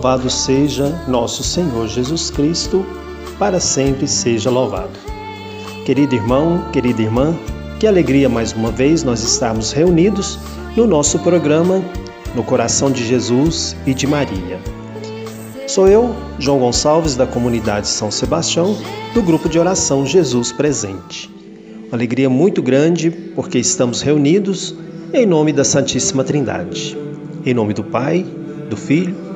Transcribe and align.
Louvado 0.00 0.30
seja 0.30 0.98
nosso 1.06 1.44
Senhor 1.44 1.86
Jesus 1.86 2.30
Cristo, 2.30 2.86
para 3.38 3.60
sempre 3.60 4.08
seja 4.08 4.48
louvado. 4.48 4.98
Querido 5.84 6.14
irmão, 6.14 6.64
querida 6.72 7.02
irmã, 7.02 7.36
que 7.78 7.86
alegria 7.86 8.26
mais 8.26 8.54
uma 8.54 8.70
vez 8.70 9.04
nós 9.04 9.22
estarmos 9.22 9.72
reunidos 9.72 10.38
no 10.74 10.86
nosso 10.86 11.18
programa 11.18 11.84
No 12.34 12.42
Coração 12.42 12.90
de 12.90 13.06
Jesus 13.06 13.76
e 13.86 13.92
de 13.92 14.06
Maria. 14.06 14.58
Sou 15.66 15.86
eu, 15.86 16.16
João 16.38 16.60
Gonçalves, 16.60 17.14
da 17.14 17.26
comunidade 17.26 17.86
São 17.86 18.10
Sebastião, 18.10 18.74
do 19.12 19.20
grupo 19.20 19.50
de 19.50 19.58
oração 19.58 20.06
Jesus 20.06 20.50
Presente. 20.50 21.28
Uma 21.88 21.98
alegria 21.98 22.30
muito 22.30 22.62
grande 22.62 23.10
porque 23.10 23.58
estamos 23.58 24.00
reunidos 24.00 24.74
em 25.12 25.26
nome 25.26 25.52
da 25.52 25.62
Santíssima 25.62 26.24
Trindade. 26.24 26.96
Em 27.44 27.52
nome 27.52 27.74
do 27.74 27.84
Pai, 27.84 28.24
do 28.70 28.78
Filho 28.78 29.28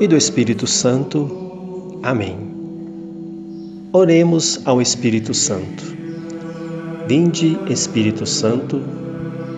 e 0.00 0.08
do 0.08 0.16
Espírito 0.16 0.66
Santo. 0.66 2.00
Amém. 2.02 2.34
Oremos 3.92 4.62
ao 4.64 4.80
Espírito 4.80 5.34
Santo. 5.34 5.84
Vinde, 7.06 7.58
Espírito 7.68 8.24
Santo, 8.24 8.80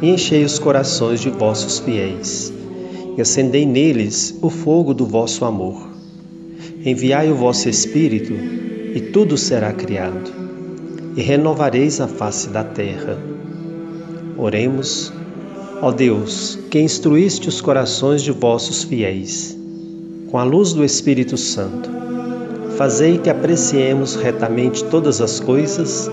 e 0.03 0.11
enchei 0.11 0.45
os 0.45 0.59
corações 0.59 1.21
de 1.21 1.31
vossos 1.31 1.79
fiéis, 1.79 2.53
e 3.17 3.21
acendei 3.21 3.65
neles 3.65 4.37
o 4.43 4.51
fogo 4.51 4.93
do 4.93 5.07
vosso 5.07 5.45
amor. 5.45 5.89
Enviai 6.85 7.31
o 7.31 7.37
vosso 7.37 7.69
Espírito, 7.69 8.33
e 8.33 9.01
tudo 9.13 9.39
será 9.39 9.73
criado, 9.73 10.33
e 11.17 11.23
renovareis 11.23 12.01
a 12.01 12.09
face 12.09 12.49
da 12.49 12.65
terra. 12.65 13.17
Oremos, 14.37 15.13
ó 15.81 15.93
Deus, 15.93 16.59
que 16.69 16.81
instruíste 16.81 17.49
os 17.49 17.61
corações 17.61 18.23
de 18.23 18.33
vossos 18.33 18.83
fiéis 18.83 19.62
com 20.33 20.39
a 20.39 20.45
luz 20.45 20.73
do 20.73 20.83
Espírito 20.83 21.37
Santo. 21.37 21.91
Fazei 22.79 23.19
que 23.19 23.29
apreciemos 23.29 24.15
retamente 24.15 24.83
todas 24.85 25.21
as 25.21 25.39
coisas, 25.39 26.11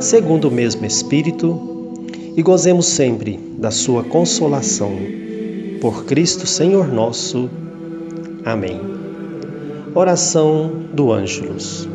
segundo 0.00 0.48
o 0.48 0.50
mesmo 0.50 0.84
Espírito, 0.84 1.94
e 2.36 2.42
gozemos 2.42 2.86
sempre 2.86 3.38
da 3.56 3.70
Sua 3.70 4.02
consolação. 4.02 4.98
Por 5.80 6.04
Cristo 6.06 6.44
Senhor 6.44 6.88
nosso. 6.88 7.48
Amém. 8.44 8.80
Oração 9.94 10.72
do 10.92 11.12
Ângelus. 11.12 11.88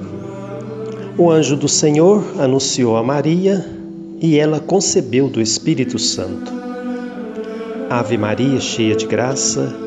O 1.17 1.29
anjo 1.29 1.57
do 1.57 1.67
Senhor 1.67 2.23
anunciou 2.39 2.95
a 2.95 3.03
Maria 3.03 3.65
e 4.21 4.37
ela 4.39 4.61
concebeu 4.61 5.27
do 5.27 5.41
Espírito 5.41 5.99
Santo. 5.99 6.49
Ave 7.89 8.17
Maria, 8.17 8.61
cheia 8.61 8.95
de 8.95 9.05
graça, 9.05 9.86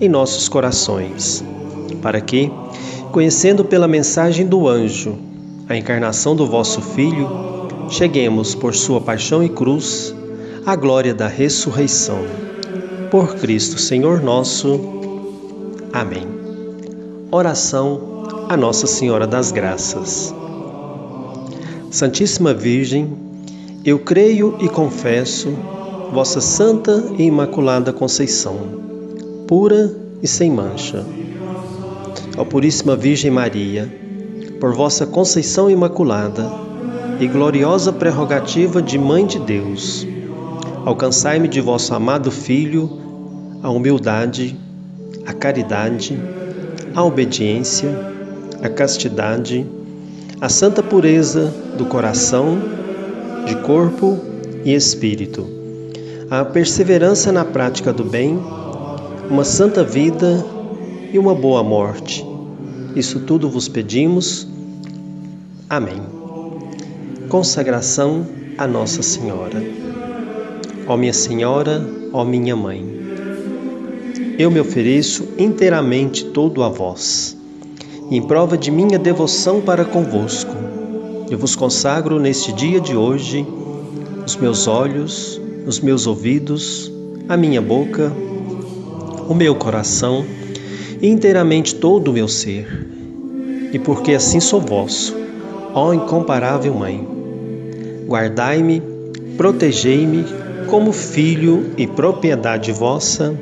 em 0.00 0.08
nossos 0.08 0.48
corações, 0.48 1.44
para 2.02 2.20
que, 2.20 2.50
conhecendo 3.12 3.64
pela 3.64 3.86
mensagem 3.86 4.46
do 4.46 4.68
anjo 4.68 5.16
a 5.68 5.76
encarnação 5.76 6.34
do 6.34 6.46
vosso 6.46 6.80
Filho, 6.80 7.28
cheguemos 7.88 8.54
por 8.54 8.74
sua 8.74 9.00
paixão 9.00 9.42
e 9.42 9.48
cruz 9.48 10.14
à 10.66 10.74
glória 10.74 11.14
da 11.14 11.28
ressurreição. 11.28 12.18
Por 13.10 13.36
Cristo 13.36 13.78
Senhor 13.78 14.20
nosso. 14.20 14.80
Amém. 15.92 16.26
Oração 17.30 18.24
a 18.48 18.56
Nossa 18.56 18.86
Senhora 18.86 19.26
das 19.26 19.52
Graças. 19.52 20.34
Santíssima 21.90 22.52
Virgem, 22.52 23.12
eu 23.84 24.00
creio 24.00 24.56
e 24.60 24.68
confesso 24.68 25.50
vossa 26.12 26.40
santa 26.40 27.12
e 27.16 27.22
imaculada 27.22 27.92
Conceição 27.92 28.93
pura 29.46 29.94
e 30.22 30.26
sem 30.26 30.50
mancha. 30.50 31.04
Ó 32.36 32.44
Puríssima 32.44 32.96
Virgem 32.96 33.30
Maria, 33.30 33.92
por 34.60 34.74
vossa 34.74 35.06
conceição 35.06 35.70
imaculada 35.70 36.50
e 37.20 37.26
gloriosa 37.26 37.92
prerrogativa 37.92 38.82
de 38.82 38.98
Mãe 38.98 39.26
de 39.26 39.38
Deus, 39.38 40.06
alcançai-me 40.84 41.48
de 41.48 41.60
vosso 41.60 41.94
amado 41.94 42.30
Filho 42.30 43.04
a 43.62 43.70
humildade, 43.70 44.54
a 45.24 45.32
caridade, 45.32 46.20
a 46.94 47.02
obediência, 47.02 47.88
a 48.62 48.68
castidade, 48.68 49.66
a 50.38 50.50
santa 50.50 50.82
pureza 50.82 51.50
do 51.78 51.86
coração, 51.86 52.58
de 53.46 53.56
corpo 53.56 54.18
e 54.66 54.74
espírito, 54.74 55.46
a 56.30 56.44
perseverança 56.44 57.32
na 57.32 57.42
prática 57.42 57.90
do 57.90 58.04
bem 58.04 58.38
uma 59.30 59.44
santa 59.44 59.82
vida 59.82 60.44
e 61.12 61.18
uma 61.18 61.34
boa 61.34 61.62
morte. 61.62 62.24
Isso 62.94 63.20
tudo 63.20 63.48
vos 63.48 63.68
pedimos. 63.68 64.46
Amém. 65.68 66.00
Consagração 67.28 68.26
a 68.58 68.66
Nossa 68.66 69.02
Senhora. 69.02 69.62
Ó 70.86 70.96
minha 70.96 71.12
Senhora, 71.12 71.84
ó 72.12 72.24
minha 72.24 72.54
Mãe, 72.54 72.84
eu 74.38 74.50
me 74.50 74.60
ofereço 74.60 75.28
inteiramente 75.38 76.26
todo 76.26 76.62
a 76.62 76.68
vós, 76.68 77.36
em 78.10 78.20
prova 78.22 78.58
de 78.58 78.70
minha 78.70 78.98
devoção 78.98 79.60
para 79.60 79.84
convosco. 79.84 80.54
Eu 81.30 81.38
vos 81.38 81.56
consagro 81.56 82.20
neste 82.20 82.52
dia 82.52 82.80
de 82.80 82.94
hoje 82.94 83.46
os 84.26 84.36
meus 84.36 84.66
olhos, 84.66 85.40
os 85.66 85.80
meus 85.80 86.06
ouvidos, 86.06 86.92
a 87.28 87.36
minha 87.36 87.62
boca, 87.62 88.12
o 89.28 89.34
meu 89.34 89.54
coração 89.54 90.24
e 91.00 91.08
inteiramente 91.08 91.74
todo 91.74 92.08
o 92.08 92.12
meu 92.12 92.28
ser. 92.28 92.66
E 93.72 93.78
porque 93.78 94.12
assim 94.12 94.40
sou 94.40 94.60
vosso, 94.60 95.16
ó 95.74 95.92
incomparável 95.92 96.74
Mãe, 96.74 97.06
guardai-me, 98.06 98.82
protegei-me 99.36 100.24
como 100.68 100.92
filho 100.92 101.70
e 101.76 101.86
propriedade 101.86 102.72
vossa. 102.72 103.34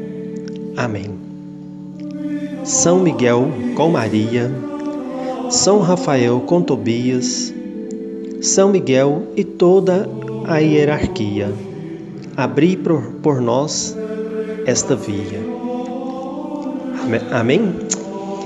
Amém. 0.76 1.11
São 2.64 3.00
Miguel 3.00 3.49
com 3.75 3.90
Maria, 3.90 4.50
São 5.50 5.81
Rafael 5.81 6.40
com 6.40 6.62
Tobias, 6.62 7.52
São 8.40 8.70
Miguel 8.70 9.25
e 9.37 9.44
toda 9.44 10.08
a 10.44 10.58
hierarquia, 10.58 11.52
abri 12.37 12.76
por, 12.76 13.02
por 13.23 13.40
nós 13.40 13.96
esta 14.64 14.94
via. 14.94 15.51
Amém? 17.31 17.75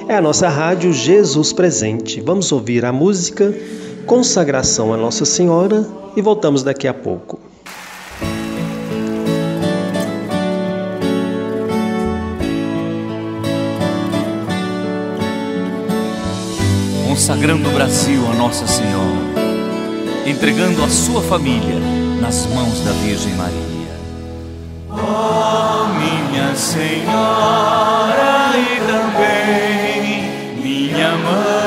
É 0.09 0.17
a 0.17 0.21
nossa 0.21 0.49
rádio 0.49 0.93
Jesus 0.93 1.53
Presente. 1.53 2.21
Vamos 2.21 2.51
ouvir 2.53 2.85
a 2.85 2.93
música 2.93 3.53
Consagração 4.07 4.95
a 4.95 4.97
Nossa 4.97 5.25
Senhora 5.25 5.85
e 6.15 6.23
voltamos 6.23 6.63
daqui 6.63 6.87
a 6.87 6.95
pouco. 6.95 7.41
Consagrando 17.09 17.69
o 17.69 17.73
Brasil 17.73 18.21
a 18.31 18.35
Nossa 18.37 18.67
Senhora, 18.69 20.25
entregando 20.25 20.85
a 20.85 20.89
sua 20.89 21.21
família 21.21 21.81
nas 22.21 22.47
mãos 22.47 22.81
da 22.85 22.93
Virgem 22.93 23.35
Maria. 23.35 23.77
Oh, 24.89 25.89
minha 25.99 26.55
Senhora 26.55 28.36
e 28.59 28.81
também 28.87 30.17
minha 30.63 31.11
mãe, 31.17 31.66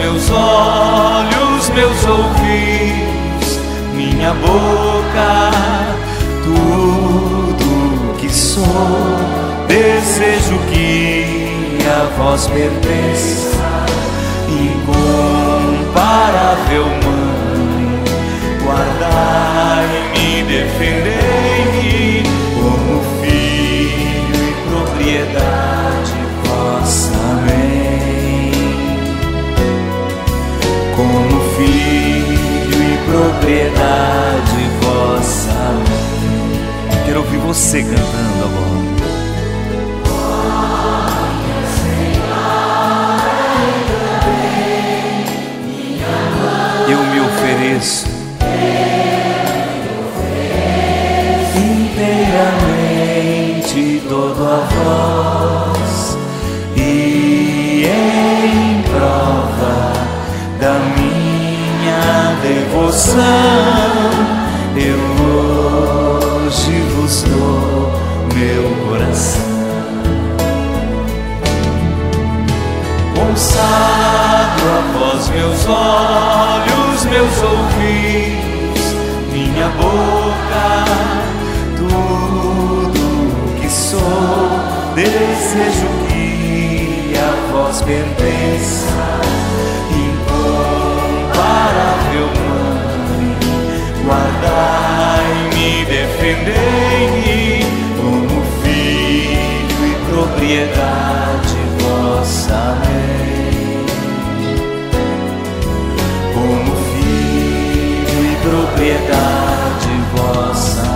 meus 0.00 0.30
olhos, 0.30 1.68
meus 1.70 2.04
ouvidos, 2.06 3.58
minha 3.94 4.32
boca, 4.32 5.50
tudo 6.42 8.16
que 8.18 8.32
sou. 8.32 8.64
Desejo 9.68 10.58
que 10.72 11.78
a 11.86 12.08
vós 12.16 12.48
pertença, 12.48 13.84
incomparável 14.48 16.86
mãe, 16.86 18.00
guardai-me, 18.64 20.42
defendei-me 20.44 21.39
propriedade 33.10 34.70
vossa. 34.82 35.50
Quero 37.04 37.20
ouvir 37.20 37.38
você 37.38 37.82
cantando 37.82 38.44
agora. 38.44 38.70
Eu 46.88 47.02
me 47.04 47.20
ofereço 47.20 48.19
pertença, 87.90 89.02
incomparável 89.90 91.38
mãe, 92.46 93.34
guardai-me, 94.06 95.68
defendei-me, 95.86 97.66
como 97.96 98.36
filho 98.62 99.80
e 99.86 99.92
propriedade 100.08 101.58
vossa, 101.80 102.54
amém. 102.54 103.86
Como 106.32 106.70
filho 106.92 108.20
e 108.24 108.34
propriedade 108.48 109.92
vossa, 110.14 110.90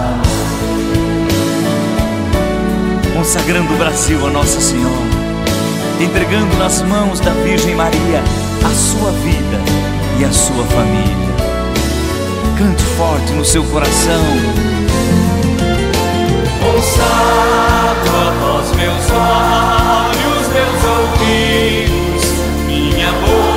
consagrando 3.16 3.74
o 3.74 3.76
Brasil 3.78 4.24
a 4.24 4.30
Nossa 4.30 4.60
Senhora, 4.60 5.13
entregando 6.00 6.56
nas 6.56 6.82
mãos 6.82 7.20
da 7.20 7.30
Virgem 7.32 7.74
Maria 7.74 8.22
a 8.64 8.74
sua 8.74 9.10
vida 9.12 9.60
e 10.18 10.24
a 10.24 10.32
sua 10.32 10.64
família. 10.64 11.34
Cante 12.58 12.82
forte 12.96 13.32
no 13.32 13.44
seu 13.44 13.64
coração. 13.64 14.22
Consagro 16.62 18.16
a 18.16 18.30
vós 18.40 18.72
meus 18.76 19.10
olhos, 19.10 20.48
meus 20.52 20.84
ouvidos, 20.98 22.24
minha 22.66 23.12
boca, 23.12 23.53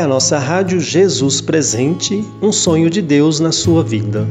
É 0.00 0.02
a 0.02 0.06
nossa 0.06 0.38
rádio 0.38 0.80
Jesus 0.80 1.42
Presente, 1.42 2.26
um 2.40 2.50
sonho 2.50 2.88
de 2.88 3.02
Deus 3.02 3.38
na 3.38 3.52
sua 3.52 3.84
vida. 3.84 4.26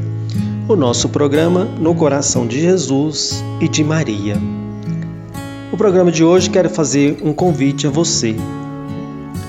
O 0.68 0.76
nosso 0.76 1.10
programa 1.10 1.64
No 1.64 1.94
Coração 1.94 2.48
de 2.48 2.60
Jesus 2.60 3.44
e 3.62 3.68
de 3.68 3.84
Maria. 3.84 4.36
O 5.72 5.78
programa 5.78 6.12
de 6.12 6.24
hoje 6.24 6.50
quero 6.50 6.72
fazer 6.72 7.20
um 7.22 7.32
convite 7.34 7.86
a 7.86 7.92
você, 7.92 8.36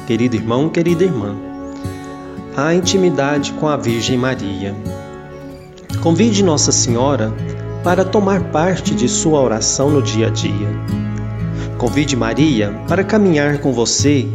querido 0.06 0.36
irmão, 0.36 0.68
querida 0.68 1.04
irmã, 1.04 1.34
à 2.54 2.74
intimidade 2.74 3.54
com 3.54 3.66
a 3.66 3.78
Virgem 3.78 4.18
Maria. 4.18 4.74
Convide 6.02 6.44
Nossa 6.44 6.70
Senhora 6.70 7.32
para 7.82 8.04
tomar 8.04 8.50
parte 8.50 8.94
de 8.94 9.08
sua 9.08 9.40
oração 9.40 9.88
no 9.88 10.02
dia 10.02 10.26
a 10.26 10.30
dia. 10.30 10.68
Convide 11.78 12.14
Maria 12.14 12.78
para 12.86 13.02
caminhar 13.02 13.56
com 13.60 13.72
você 13.72 14.28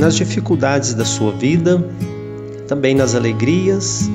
nas 0.00 0.16
dificuldades 0.16 0.94
da 0.94 1.04
sua 1.04 1.30
vida, 1.30 1.86
também 2.66 2.94
nas 2.94 3.14
alegrias 3.14 4.10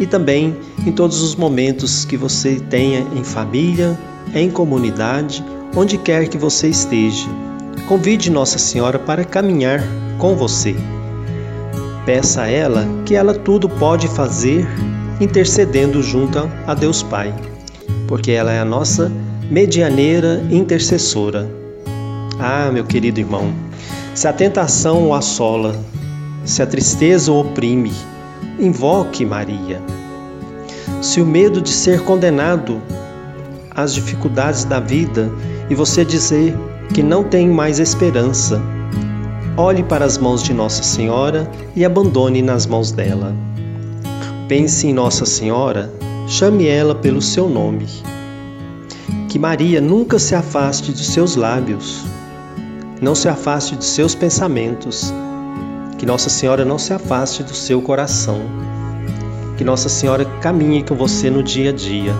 e 0.00 0.06
também 0.06 0.56
em 0.84 0.90
todos 0.90 1.22
os 1.22 1.36
momentos 1.36 2.04
que 2.04 2.16
você 2.16 2.56
tenha 2.56 3.06
em 3.14 3.22
família, 3.22 3.96
em 4.34 4.50
comunidade, 4.50 5.44
onde 5.76 5.96
quer 5.96 6.28
que 6.28 6.36
você 6.36 6.68
esteja. 6.68 7.28
Convide 7.86 8.30
Nossa 8.30 8.58
Senhora 8.58 8.98
para 8.98 9.24
caminhar 9.24 9.80
com 10.18 10.34
você. 10.34 10.74
Peça 12.04 12.42
a 12.42 12.48
ela 12.48 12.84
que 13.06 13.14
ela 13.14 13.32
tudo 13.32 13.68
pode 13.68 14.08
fazer 14.08 14.66
intercedendo 15.20 16.02
junto 16.02 16.50
a 16.66 16.74
Deus 16.74 17.02
Pai, 17.02 17.32
porque 18.08 18.32
ela 18.32 18.52
é 18.52 18.58
a 18.58 18.64
nossa 18.64 19.10
medianeira 19.48 20.42
intercessora. 20.50 21.48
Ah, 22.40 22.70
meu 22.72 22.84
querido 22.84 23.20
irmão, 23.20 23.52
Se 24.14 24.28
a 24.28 24.32
tentação 24.32 25.08
o 25.08 25.12
assola, 25.12 25.74
se 26.44 26.62
a 26.62 26.66
tristeza 26.66 27.32
o 27.32 27.40
oprime, 27.40 27.92
invoque 28.60 29.26
Maria. 29.26 29.82
Se 31.02 31.20
o 31.20 31.26
medo 31.26 31.60
de 31.60 31.70
ser 31.70 32.02
condenado 32.04 32.80
às 33.72 33.92
dificuldades 33.92 34.64
da 34.64 34.78
vida 34.78 35.32
e 35.68 35.74
você 35.74 36.04
dizer 36.04 36.56
que 36.94 37.02
não 37.02 37.24
tem 37.24 37.48
mais 37.48 37.80
esperança, 37.80 38.62
olhe 39.56 39.82
para 39.82 40.04
as 40.04 40.16
mãos 40.16 40.44
de 40.44 40.54
Nossa 40.54 40.84
Senhora 40.84 41.50
e 41.74 41.84
abandone 41.84 42.40
nas 42.40 42.66
mãos 42.66 42.92
dela. 42.92 43.34
Pense 44.46 44.86
em 44.86 44.92
Nossa 44.92 45.26
Senhora, 45.26 45.92
chame 46.28 46.68
ela 46.68 46.94
pelo 46.94 47.20
seu 47.20 47.48
nome. 47.48 47.88
Que 49.28 49.40
Maria 49.40 49.80
nunca 49.80 50.20
se 50.20 50.36
afaste 50.36 50.92
de 50.92 51.04
seus 51.04 51.34
lábios, 51.34 52.04
não 53.04 53.14
se 53.14 53.28
afaste 53.28 53.76
de 53.76 53.84
seus 53.84 54.14
pensamentos, 54.14 55.12
que 55.98 56.06
Nossa 56.06 56.30
Senhora 56.30 56.64
não 56.64 56.78
se 56.78 56.94
afaste 56.94 57.42
do 57.42 57.54
seu 57.54 57.82
coração, 57.82 58.40
que 59.58 59.62
Nossa 59.62 59.90
Senhora 59.90 60.24
caminhe 60.40 60.82
com 60.82 60.94
você 60.94 61.28
no 61.28 61.42
dia 61.42 61.68
a 61.68 61.72
dia. 61.72 62.14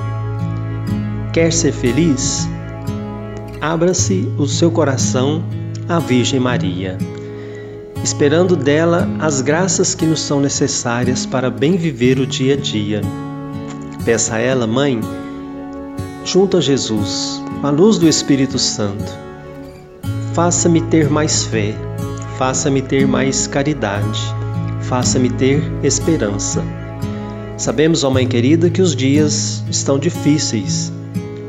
Quer 1.32 1.52
ser 1.54 1.72
feliz? 1.72 2.46
Abra-se 3.62 4.30
o 4.36 4.46
seu 4.46 4.70
coração 4.70 5.42
à 5.88 5.98
Virgem 5.98 6.38
Maria, 6.38 6.98
esperando 8.04 8.54
dela 8.54 9.08
as 9.18 9.40
graças 9.40 9.94
que 9.94 10.04
nos 10.04 10.20
são 10.20 10.38
necessárias 10.38 11.24
para 11.24 11.50
bem 11.50 11.78
viver 11.78 12.18
o 12.20 12.26
dia 12.26 12.54
a 12.54 12.56
dia. 12.58 13.00
Peça 14.04 14.34
a 14.34 14.38
ela, 14.38 14.66
Mãe, 14.66 15.00
junto 16.26 16.58
a 16.58 16.60
Jesus, 16.60 17.42
a 17.62 17.70
luz 17.70 17.96
do 17.96 18.06
Espírito 18.06 18.58
Santo, 18.58 19.23
faça-me 20.34 20.80
ter 20.80 21.08
mais 21.08 21.44
fé, 21.44 21.72
faça-me 22.36 22.82
ter 22.82 23.06
mais 23.06 23.46
caridade, 23.46 24.20
faça-me 24.80 25.30
ter 25.30 25.62
esperança. 25.84 26.62
Sabemos, 27.56 28.02
ó 28.02 28.10
Mãe 28.10 28.26
querida, 28.26 28.68
que 28.68 28.82
os 28.82 28.96
dias 28.96 29.62
estão 29.70 29.96
difíceis, 29.96 30.92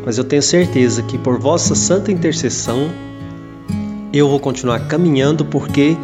mas 0.06 0.20
eu 0.20 0.24
tenho 0.24 0.44
certeza 0.44 1.01
que 1.01 1.18
por 1.18 1.39
vossa 1.39 1.74
santa 1.74 2.12
intercessão 2.12 2.92
eu 4.13 4.30
vou 4.30 4.39
continuar 4.39 4.88
caminhando 4.88 5.44
porque 5.44 5.98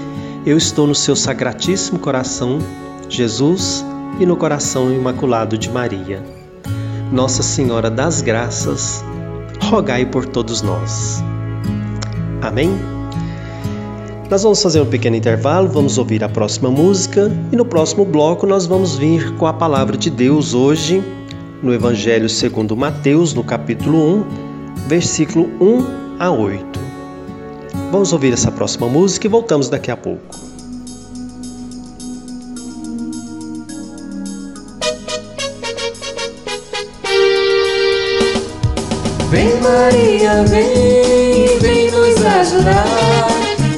eu 0.44 0.58
estou 0.58 0.88
no 0.88 0.96
seu 0.96 1.16
sacratíssimo 1.16 2.00
coração, 2.00 2.58
Jesus, 3.08 3.86
e 4.20 4.26
no 4.26 4.36
coração 4.36 4.92
imaculado 4.92 5.56
de 5.56 5.70
Maria. 5.70 6.24
Nossa 7.12 7.44
Senhora 7.44 7.92
das 7.92 8.22
Graças, 8.22 9.06
rogai 9.62 10.04
por 10.04 10.26
todos 10.26 10.64
nós. 10.64 11.24
Amém? 12.42 12.72
Nós 14.30 14.44
vamos 14.44 14.62
fazer 14.64 14.82
um 14.82 14.86
pequeno 14.86 15.16
intervalo, 15.16 15.68
vamos 15.68 15.98
ouvir 15.98 16.24
a 16.24 16.30
próxima 16.30 16.70
música 16.70 17.32
e 17.52 17.56
no 17.56 17.66
próximo 17.66 18.06
bloco 18.06 18.48
nós 18.48 18.66
vamos 18.66 18.98
vir 18.98 19.36
com 19.36 19.46
a 19.46 19.54
palavra 19.54 19.98
de 19.98 20.10
Deus 20.10 20.54
hoje 20.54 21.04
no 21.62 21.74
Evangelho 21.74 22.28
segundo 22.28 22.76
Mateus, 22.76 23.34
no 23.34 23.44
capítulo 23.44 24.18
1, 24.18 24.26
versículo 24.88 25.50
1 25.60 26.18
a 26.20 26.32
8. 26.32 26.80
Vamos 27.92 28.12
ouvir 28.14 28.34
essa 28.34 28.52
próxima 28.52 28.88
música 28.88 29.28
e 29.28 29.30
voltamos 29.30 29.70
daqui 29.70 29.92
a 29.92 29.98
pouco. 29.98 30.36
Vem 39.30 39.62
Maria, 39.62 40.44
vem, 40.46 40.91
ajudar 42.62 43.28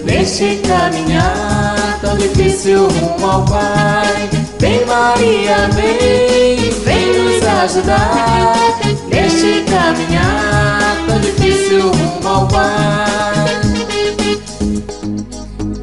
Neste 0.04 0.60
caminhar 0.68 2.00
tão 2.02 2.18
difícil 2.18 2.88
rumo 2.88 3.26
ao 3.26 3.46
Pai. 3.46 4.30
Vem 4.60 4.86
Maria, 4.86 5.70
vem, 5.74 6.70
vem 6.84 7.18
nos 7.18 7.46
ajudar 7.46 8.80
Neste 9.10 9.64
caminhar 9.70 10.98
tão 11.08 11.20
difícil 11.20 11.92
rumo 11.92 12.28
ao 12.28 12.48
Pai. 12.48 13.46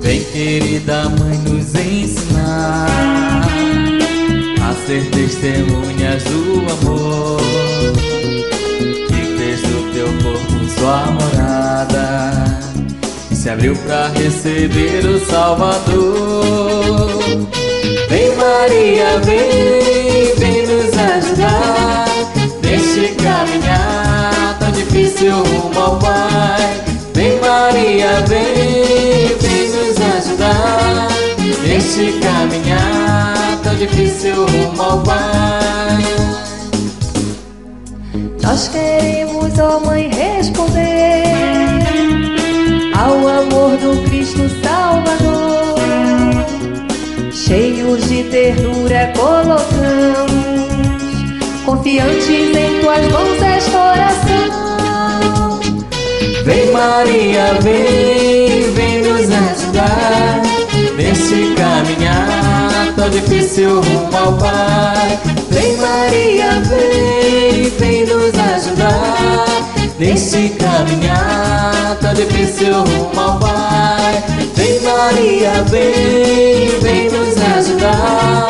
Vem 0.00 0.25
querida 0.25 1.09
Mãe 1.19 1.38
nos 1.38 1.75
ensinar 1.75 2.87
A 4.62 4.87
ser 4.87 5.11
testemunhas 5.11 6.23
do 6.25 6.61
amor. 6.73 7.40
Sua 10.80 11.04
morada 11.12 12.00
se 13.40 13.49
abriu 13.49 13.75
para 13.75 14.09
receber 14.09 15.02
o 15.06 15.18
Salvador. 15.25 17.23
Vem 18.11 18.37
Maria, 18.37 19.18
vem, 19.25 20.35
vem 20.37 20.66
nos 20.66 20.99
ajudar 20.99 22.04
neste 22.62 23.14
caminhar 23.14 24.59
tão 24.59 24.70
difícil 24.73 25.32
rumo 25.42 25.80
ao 25.80 25.99
Pai. 25.99 26.82
Vem 27.14 27.40
Maria, 27.40 28.20
vem, 28.28 29.35
vem 29.38 29.68
nos 29.70 29.97
ajudar 30.18 31.09
neste 31.62 32.12
caminhar 32.20 33.59
tão 33.62 33.75
difícil 33.75 34.35
rumo 34.35 34.82
ao 34.82 35.00
Pai. 35.00 36.04
Nós 38.42 38.68
queremos, 38.68 39.59
ó 39.59 39.78
oh 39.78 39.87
Mãe, 39.87 40.11
responder 40.11 41.39
do 43.80 44.02
Cristo 44.08 44.49
Salvador. 44.62 45.80
Cheios 47.32 48.08
de 48.08 48.25
ternura 48.25 49.12
colocamos, 49.16 50.30
confiantes 51.64 52.28
em 52.28 52.80
tuas 52.80 53.10
mãos 53.10 53.42
esta 53.42 53.92
oração. 53.92 55.60
Vem 56.44 56.70
Maria, 56.70 57.54
vem, 57.60 58.70
vem 58.72 59.02
nos 59.02 59.28
ajudar 59.30 60.42
neste 60.96 61.54
caminhar 61.54 62.94
tão 62.96 63.08
difícil 63.10 63.80
rumo 63.80 64.16
ao 64.16 64.37
Pai. 64.37 65.18
Vem 65.50 65.76
Maria, 65.78 66.60
vem, 66.68 67.70
vem 67.78 68.06
nos 68.06 68.34
ajudar 68.38 69.79
Nesse 70.00 70.49
caminhar 70.59 71.95
tão 72.00 72.14
difícil 72.14 72.73
rumo 72.73 73.21
ao 73.21 73.38
Pai. 73.38 74.25
Vem 74.54 74.80
Maria, 74.80 75.62
vem, 75.64 76.80
vem 76.80 77.11
nos 77.11 77.37
ajudar. 77.37 78.49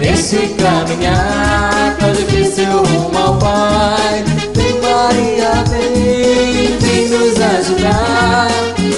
Nesse 0.00 0.38
caminhar 0.54 1.94
tão 1.98 2.12
difícil 2.12 2.82
rumo 2.82 3.18
ao 3.18 3.36
Pai. 3.36 4.24
Vem 4.54 4.80
Maria, 4.80 5.64
vem, 5.68 6.78
vem 6.78 7.08
nos 7.10 7.42
ajudar. 7.42 8.48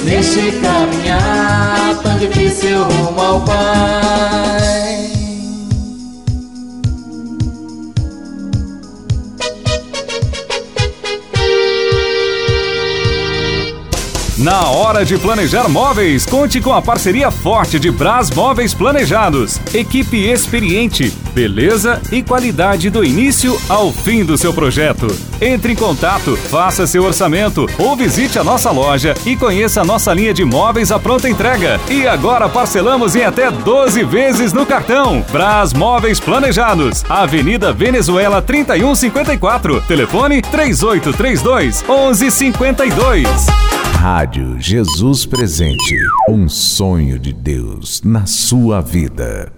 Nesse 0.04 0.52
caminhar 0.52 1.98
tão 2.00 2.16
difícil 2.16 2.84
rumo 2.84 3.20
ao 3.20 3.40
Pai 3.40 5.17
Na 14.48 14.70
hora 14.70 15.04
de 15.04 15.18
planejar 15.18 15.68
móveis, 15.68 16.24
conte 16.24 16.58
com 16.58 16.72
a 16.72 16.80
parceria 16.80 17.30
forte 17.30 17.78
de 17.78 17.90
Bras 17.90 18.30
Móveis 18.30 18.72
Planejados. 18.72 19.60
Equipe 19.74 20.26
experiente, 20.26 21.12
beleza 21.34 22.00
e 22.10 22.22
qualidade 22.22 22.88
do 22.88 23.04
início 23.04 23.60
ao 23.68 23.92
fim 23.92 24.24
do 24.24 24.38
seu 24.38 24.54
projeto. 24.54 25.06
Entre 25.38 25.74
em 25.74 25.76
contato, 25.76 26.34
faça 26.34 26.86
seu 26.86 27.04
orçamento 27.04 27.66
ou 27.78 27.94
visite 27.94 28.38
a 28.38 28.42
nossa 28.42 28.70
loja 28.70 29.12
e 29.26 29.36
conheça 29.36 29.82
a 29.82 29.84
nossa 29.84 30.14
linha 30.14 30.32
de 30.32 30.46
móveis 30.46 30.90
à 30.90 30.98
pronta 30.98 31.28
entrega. 31.28 31.78
E 31.90 32.08
agora 32.08 32.48
parcelamos 32.48 33.14
em 33.14 33.24
até 33.24 33.50
12 33.50 34.02
vezes 34.04 34.54
no 34.54 34.64
cartão. 34.64 35.22
Bras 35.30 35.74
Móveis 35.74 36.20
Planejados, 36.20 37.04
Avenida 37.06 37.70
Venezuela 37.70 38.40
3154. 38.40 39.82
Telefone 39.82 40.40
3832 40.40 41.82
1152. 41.82 43.87
Rádio 43.94 44.60
Jesus 44.60 45.26
Presente. 45.26 45.96
Um 46.28 46.48
sonho 46.48 47.18
de 47.18 47.32
Deus 47.32 48.00
na 48.02 48.26
sua 48.26 48.80
vida. 48.80 49.52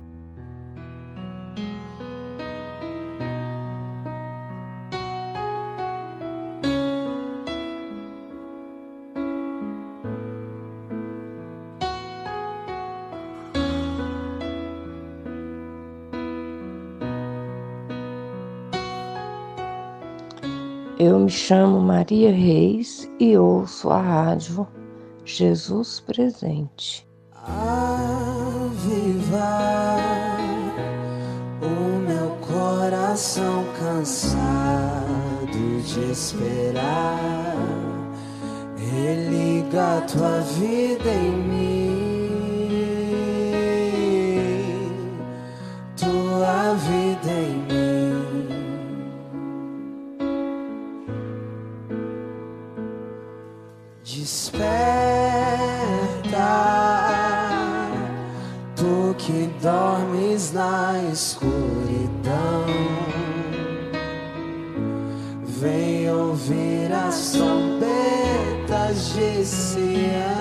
Me 21.30 21.36
chamo 21.36 21.78
Maria 21.78 22.32
Reis 22.32 23.08
e 23.20 23.38
ouço 23.38 23.88
a 23.88 24.00
rádio 24.00 24.66
Jesus 25.24 26.00
Presente. 26.00 27.08
tua 40.08 40.40
vida 40.40 41.10
em 41.10 41.30
mim, 41.48 42.00
tua 45.96 46.74
vida 46.74 47.30
em 47.30 47.54
mim. 47.72 47.89
Na 60.70 61.02
escuridão. 61.12 62.66
Vem 65.44 66.08
ouvir 66.10 66.92
a 66.92 67.10
trombetas 67.32 69.12
de 69.14 69.44
Sião. 69.44 70.39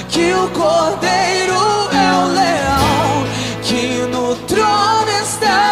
Que 0.08 0.32
o 0.34 0.48
cordeiro 0.48 1.54
é 1.92 2.12
o 2.12 2.26
leão 2.34 3.24
que 3.62 3.98
no 4.10 4.34
trono 4.48 5.10
está. 5.22 5.65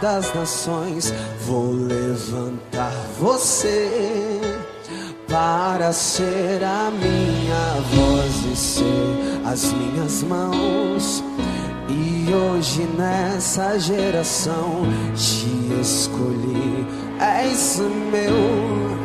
Das 0.00 0.32
nações. 0.32 1.12
Vou 1.44 1.72
levantar 1.72 2.92
você 3.18 4.40
para 5.28 5.92
ser 5.92 6.62
a 6.62 6.90
minha 6.90 7.80
voz 7.92 8.52
e 8.52 8.56
ser 8.56 9.40
as 9.44 9.72
minhas 9.72 10.22
mãos. 10.22 11.24
E 11.88 12.32
hoje 12.32 12.88
nessa 12.96 13.78
geração 13.78 14.82
te 15.14 15.80
escolhi, 15.80 16.86
és 17.18 17.80
meu. 18.12 18.96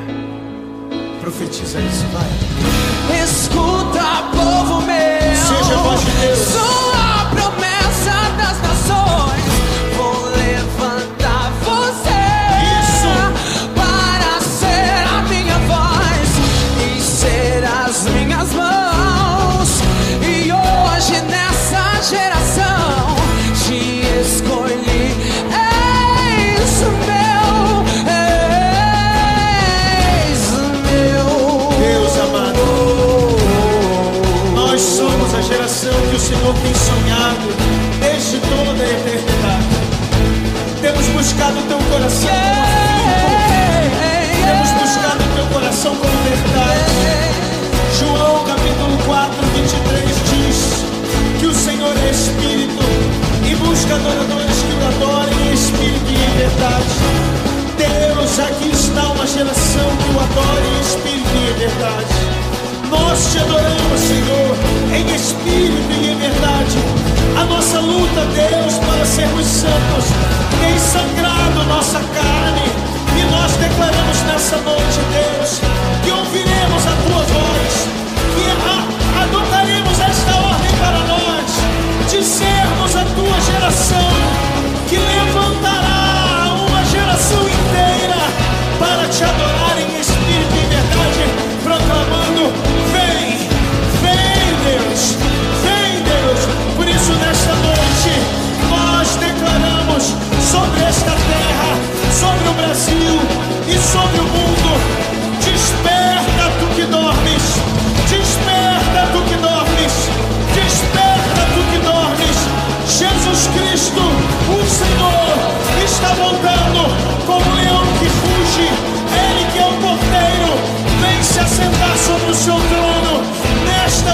Profetiza 1.22 1.80
isso, 1.80 2.06
vai. 2.14 3.24
Escuta, 3.24 4.30
povo 4.32 4.82
meu. 4.82 5.36
Seja 5.36 5.78
voz 5.78 6.02
de 6.02 6.12
Deus. 6.12 6.91
Coração 41.92 42.30
como 42.30 43.36
afim, 43.36 43.90
Temos 44.46 44.72
buscado 44.72 45.24
o 45.24 45.36
teu 45.36 45.46
coração 45.48 45.96
como 45.96 46.18
verdade. 46.24 46.92
João 48.00 48.46
capítulo 48.46 48.98
4, 49.06 49.46
23 49.56 50.10
diz 50.32 50.86
que 51.40 51.46
o 51.48 51.54
Senhor 51.54 51.94
é 51.98 52.10
Espírito 52.10 52.84
e 53.46 53.56
busca 53.56 53.96
adoradores 53.96 54.58
que 54.64 54.74
o 54.74 54.88
adorem 54.88 55.50
em 55.50 55.54
Espírito 55.54 56.10
e 56.10 56.38
verdade. 56.38 56.96
Deus, 57.78 58.40
aqui 58.40 58.70
está 58.72 59.04
uma 59.12 59.28
geração 59.28 59.98
que 59.98 60.10
o 60.16 60.20
adora 60.20 60.66
em 60.66 60.80
Espírito 60.80 61.30
e 61.36 61.60
verdade. 61.60 62.31
Nós 62.92 63.32
te 63.32 63.40
adoramos, 63.40 64.00
Senhor, 64.02 64.56
em 64.94 65.16
espírito 65.16 65.92
e 65.94 66.12
em 66.12 66.18
verdade. 66.18 66.78
A 67.40 67.46
nossa 67.46 67.80
luta, 67.80 68.26
Deus, 68.36 68.78
para 68.80 69.06
sermos 69.06 69.46
santos, 69.46 70.06
tem 70.60 70.78
sangrado 70.78 71.64
nossa 71.70 72.00
carne. 72.00 72.66
E 73.18 73.32
nós 73.32 73.54
declaramos 73.54 74.22
nessa 74.24 74.58
noite, 74.58 75.00
Deus, 75.14 75.62
que 76.04 76.12
ouviremos 76.12 76.86
a 76.86 76.96
tua 77.08 77.24
voz. 77.24 77.91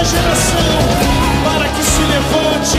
geração 0.08 0.78
para 1.44 1.68
que 1.68 1.82
se 1.82 2.00
levante 2.00 2.78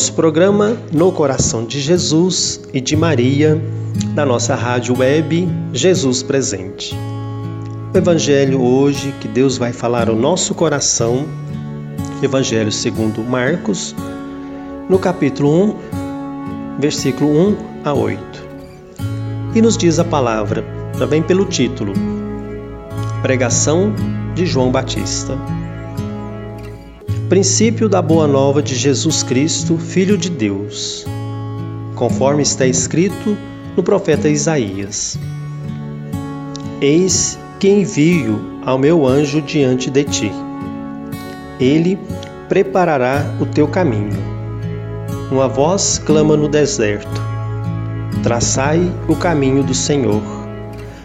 nosso 0.00 0.14
programa 0.14 0.78
No 0.90 1.12
Coração 1.12 1.62
de 1.62 1.78
Jesus 1.78 2.58
e 2.72 2.80
de 2.80 2.96
Maria, 2.96 3.60
da 4.14 4.24
nossa 4.24 4.54
rádio 4.54 4.98
web 4.98 5.46
Jesus 5.74 6.22
Presente. 6.22 6.96
O 7.92 7.98
Evangelho 7.98 8.62
hoje 8.62 9.14
que 9.20 9.28
Deus 9.28 9.58
vai 9.58 9.74
falar 9.74 10.08
ao 10.08 10.16
nosso 10.16 10.54
coração, 10.54 11.26
Evangelho 12.22 12.72
segundo 12.72 13.22
Marcos, 13.22 13.94
no 14.88 14.98
capítulo 14.98 15.64
1, 15.64 15.76
versículo 16.80 17.30
1 17.50 17.56
a 17.84 17.92
8. 17.92 18.20
E 19.54 19.60
nos 19.60 19.76
diz 19.76 19.98
a 19.98 20.04
palavra, 20.04 20.64
já 20.98 21.04
vem 21.04 21.22
pelo 21.22 21.44
título, 21.44 21.92
Pregação 23.20 23.92
de 24.34 24.46
João 24.46 24.72
Batista. 24.72 25.36
Princípio 27.30 27.88
da 27.88 28.02
Boa 28.02 28.26
Nova 28.26 28.60
de 28.60 28.74
Jesus 28.74 29.22
Cristo, 29.22 29.78
Filho 29.78 30.18
de 30.18 30.28
Deus, 30.28 31.06
conforme 31.94 32.42
está 32.42 32.66
escrito 32.66 33.38
no 33.76 33.84
profeta 33.84 34.28
Isaías: 34.28 35.16
Eis 36.80 37.38
que 37.60 37.68
envio 37.68 38.58
ao 38.66 38.76
meu 38.76 39.06
anjo 39.06 39.40
diante 39.40 39.88
de 39.92 40.02
ti. 40.02 40.32
Ele 41.60 41.96
preparará 42.48 43.24
o 43.40 43.46
teu 43.46 43.68
caminho. 43.68 44.18
Uma 45.30 45.46
voz 45.46 46.02
clama 46.04 46.36
no 46.36 46.48
deserto: 46.48 47.22
Traçai 48.24 48.92
o 49.06 49.14
caminho 49.14 49.62
do 49.62 49.72
Senhor, 49.72 50.20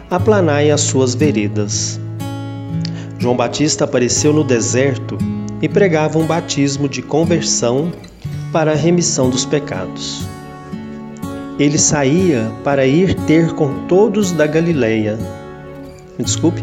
aplanai 0.09 0.71
as 0.71 0.81
suas 0.81 1.13
veredas. 1.13 1.99
João 3.19 3.37
Batista 3.37 3.83
apareceu 3.83 4.33
no 4.33 4.43
deserto 4.43 5.34
e 5.65 5.69
pregava 5.69 6.19
um 6.19 6.27
batismo 6.27 6.87
de 6.87 7.01
conversão 7.01 7.91
para 8.53 8.73
a 8.73 8.75
remissão 8.75 9.31
dos 9.31 9.45
pecados. 9.45 10.23
Ele 11.57 11.79
saía 11.79 12.51
para 12.63 12.85
ir 12.85 13.15
ter 13.21 13.51
com 13.53 13.87
todos 13.87 14.31
da 14.31 14.45
Galileia. 14.45 15.17
Desculpe. 16.19 16.61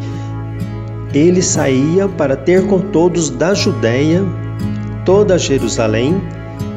Ele 1.12 1.42
saía 1.42 2.08
para 2.08 2.36
ter 2.36 2.64
com 2.68 2.78
todos 2.78 3.28
da 3.28 3.54
Judéia, 3.54 4.22
toda 5.04 5.36
Jerusalém, 5.36 6.22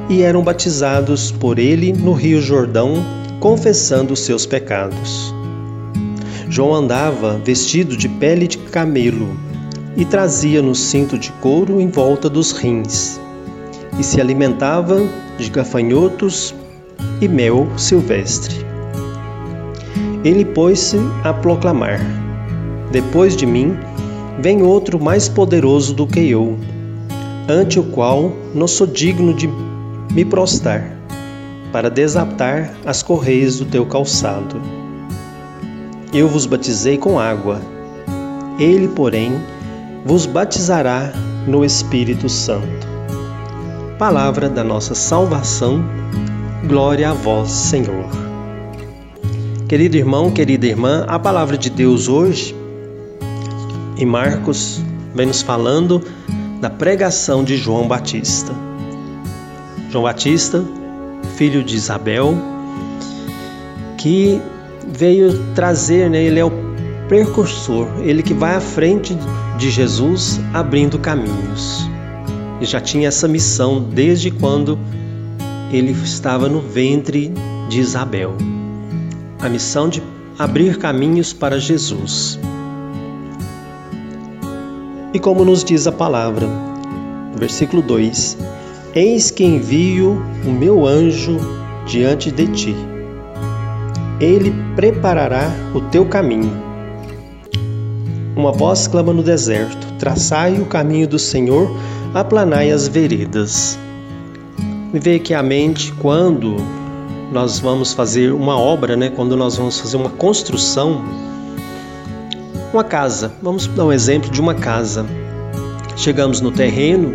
e 0.10 0.24
eram 0.24 0.42
batizados 0.42 1.30
por 1.30 1.60
ele 1.60 1.94
no 1.94 2.14
Rio 2.14 2.42
Jordão, 2.42 3.06
confessando 3.40 4.16
os 4.16 4.22
seus 4.22 4.48
pecados. 4.48 5.32
João 6.50 6.74
andava 6.74 7.40
vestido 7.46 7.96
de 7.96 8.10
pele 8.10 8.48
de 8.48 8.58
camelo 8.58 9.55
e 9.96 10.04
trazia 10.04 10.62
no 10.62 10.76
cinto 10.76 11.18
de 11.18 11.32
couro 11.34 11.80
em 11.80 11.90
volta 11.90 12.30
dos 12.30 12.52
rins, 12.52 13.20
e 13.98 14.04
se 14.04 14.20
alimentava 14.20 15.00
de 15.38 15.50
gafanhotos 15.50 16.54
e 17.22 17.28
mel 17.28 17.68
silvestre. 17.78 18.66
Ele 20.24 20.44
pôs-se 20.44 20.98
a 21.24 21.34
proclamar: 21.34 22.00
Depois 22.92 23.36
de 23.36 23.46
mim 23.46 23.78
vem 24.40 24.64
outro 24.64 25.00
mais 25.00 25.30
poderoso 25.30 25.94
do 25.94 26.06
que 26.06 26.30
eu, 26.30 26.58
ante 27.48 27.80
o 27.80 27.84
qual 27.84 28.34
não 28.54 28.68
sou 28.68 28.88
digno 28.88 29.34
de 29.34 29.50
me 30.12 30.26
prostrar, 30.26 30.98
para 31.72 31.90
desatar 31.90 32.74
as 32.86 33.02
correias 33.02 33.60
do 33.60 33.66
teu 33.66 33.86
calçado. 33.86 34.60
Eu 36.14 36.28
vos 36.28 36.46
batizei 36.46 36.98
com 36.98 37.20
água, 37.20 37.62
ele, 38.58 38.88
porém, 38.88 39.34
vos 40.06 40.28
batizará 40.28 41.12
no 41.48 41.66
Espírito 41.66 42.30
Santo. 42.30 42.88
Palavra 43.98 44.48
da 44.48 44.64
nossa 44.64 44.94
salvação, 44.94 45.84
glória 46.68 47.10
a 47.10 47.14
vós, 47.14 47.50
Senhor. 47.50 48.06
Querido 49.68 49.98
irmão, 49.98 50.30
querida 50.30 50.68
irmã, 50.68 51.06
a 51.08 51.18
palavra 51.18 51.58
de 51.58 51.72
Deus 51.72 52.08
hoje, 52.08 52.56
em 53.98 54.06
Marcos, 54.06 54.80
vem 55.16 55.26
nos 55.26 55.42
falando 55.42 56.04
da 56.62 56.70
pregação 56.70 57.44
de 57.44 57.58
João 57.58 57.88
Batista. 57.88 58.54
João 59.90 60.04
Batista, 60.04 60.64
filho 61.36 61.64
de 61.64 61.76
Isabel, 61.76 62.38
que 63.98 64.40
veio 64.88 65.44
trazer, 65.56 66.12
né, 66.12 66.22
ele 66.22 66.40
é 66.40 66.46
o 66.46 66.65
precursor, 67.08 67.88
ele 68.02 68.24
que 68.24 68.34
vai 68.34 68.56
à 68.56 68.60
frente 68.60 69.18
de 69.58 69.70
Jesus 69.70 70.40
abrindo 70.54 71.00
caminhos. 71.00 71.88
Ele 72.58 72.66
já 72.66 72.82
tinha 72.82 73.08
essa 73.08 73.28
missão 73.28 73.82
desde 73.82 74.32
quando 74.32 74.80
ele 75.72 75.92
estava 75.92 76.48
no 76.48 76.62
ventre 76.62 77.32
de 77.70 77.80
Isabel. 77.80 78.36
A 79.40 79.50
missão 79.50 79.88
de 79.88 80.02
abrir 80.38 80.78
caminhos 80.78 81.34
para 81.34 81.60
Jesus. 81.60 82.40
E 85.14 85.20
como 85.20 85.46
nos 85.46 85.64
diz 85.64 85.88
a 85.88 85.92
palavra, 85.92 86.48
versículo 87.36 87.82
2: 87.82 88.38
Eis 88.94 89.30
que 89.32 89.44
envio 89.44 90.22
o 90.46 90.50
meu 90.50 90.86
anjo 90.86 91.38
diante 91.86 92.32
de 92.32 92.48
ti. 92.48 92.76
Ele 94.20 94.54
preparará 94.76 95.52
o 95.74 95.82
teu 95.82 96.06
caminho 96.06 96.75
uma 98.36 98.52
voz 98.52 98.88
clama 98.88 99.14
no 99.14 99.24
deserto: 99.24 99.88
Traçai 99.98 100.60
o 100.60 100.66
caminho 100.66 101.08
do 101.08 101.18
Senhor, 101.18 101.72
aplanai 102.14 102.72
as 102.72 102.88
veredas. 102.88 103.80
Me 104.92 105.00
veio 105.00 105.18
aqui 105.18 105.34
à 105.34 105.44
mente 105.44 105.92
quando 105.94 106.56
nós 107.32 107.60
vamos 107.60 107.94
fazer 107.94 108.32
uma 108.32 108.58
obra, 108.58 108.96
né? 108.96 109.10
quando 109.10 109.36
nós 109.36 109.58
vamos 109.58 109.80
fazer 109.80 109.98
uma 109.98 110.10
construção, 110.10 111.04
uma 112.72 112.84
casa. 112.84 113.32
Vamos 113.42 113.68
dar 113.68 113.86
um 113.86 113.92
exemplo 113.92 114.30
de 114.30 114.40
uma 114.40 114.54
casa. 114.54 115.06
Chegamos 115.98 116.42
no 116.42 116.52
terreno 116.52 117.14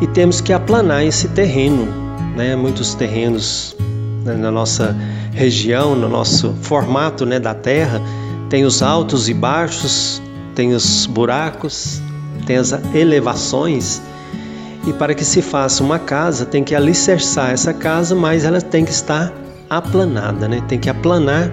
e 0.00 0.06
temos 0.06 0.40
que 0.40 0.52
aplanar 0.52 1.04
esse 1.04 1.28
terreno. 1.28 1.86
Né? 2.36 2.56
Muitos 2.56 2.94
terrenos 2.94 3.76
né, 4.24 4.34
na 4.34 4.50
nossa 4.50 4.96
região, 5.32 5.94
no 5.94 6.08
nosso 6.08 6.54
formato 6.62 7.24
né, 7.24 7.38
da 7.38 7.54
terra, 7.54 8.00
tem 8.48 8.64
os 8.64 8.82
altos 8.82 9.28
e 9.28 9.34
baixos, 9.34 10.20
tem 10.56 10.72
os 10.72 11.06
buracos, 11.06 12.00
tem 12.46 12.56
as 12.56 12.72
elevações. 12.94 14.00
E 14.86 14.92
para 14.92 15.14
que 15.14 15.24
se 15.24 15.42
faça 15.42 15.84
uma 15.84 15.98
casa, 15.98 16.46
tem 16.46 16.64
que 16.64 16.74
alicerçar 16.74 17.50
essa 17.50 17.74
casa, 17.74 18.14
mas 18.14 18.44
ela 18.44 18.60
tem 18.60 18.84
que 18.84 18.90
estar 18.90 19.32
aplanada, 19.68 20.48
né? 20.48 20.62
Tem 20.66 20.78
que 20.78 20.88
aplanar, 20.88 21.52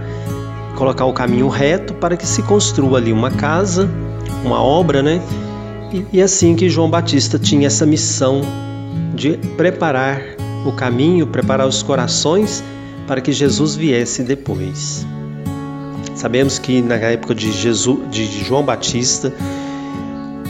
colocar 0.78 1.06
o 1.06 1.14
caminho 1.14 1.50
reto 1.50 1.94
para 1.96 2.16
que 2.16 2.26
se 2.26 2.42
construa 2.44 3.00
ali 3.00 3.12
uma 3.12 3.30
casa, 3.30 3.90
uma 4.46 4.62
obra, 4.62 5.04
né? 5.04 5.22
E, 5.92 6.06
e 6.14 6.22
assim 6.22 6.56
que 6.56 6.70
João 6.70 6.90
Batista 6.90 7.38
tinha 7.38 7.68
essa 7.68 7.86
missão 7.86 8.42
de 9.14 9.38
preparar 9.58 10.22
o 10.66 10.72
caminho, 10.72 11.28
preparar 11.28 11.68
os 11.68 11.84
corações 11.84 12.64
para 13.06 13.20
que 13.20 13.32
Jesus 13.34 13.76
viesse 13.76 14.24
depois. 14.24 15.06
Sabemos 16.16 16.60
que 16.60 16.82
na 16.82 16.96
época 16.96 17.34
de, 17.34 17.52
Jesus, 17.52 18.00
de 18.10 18.26
João 18.44 18.64
Batista 18.64 19.34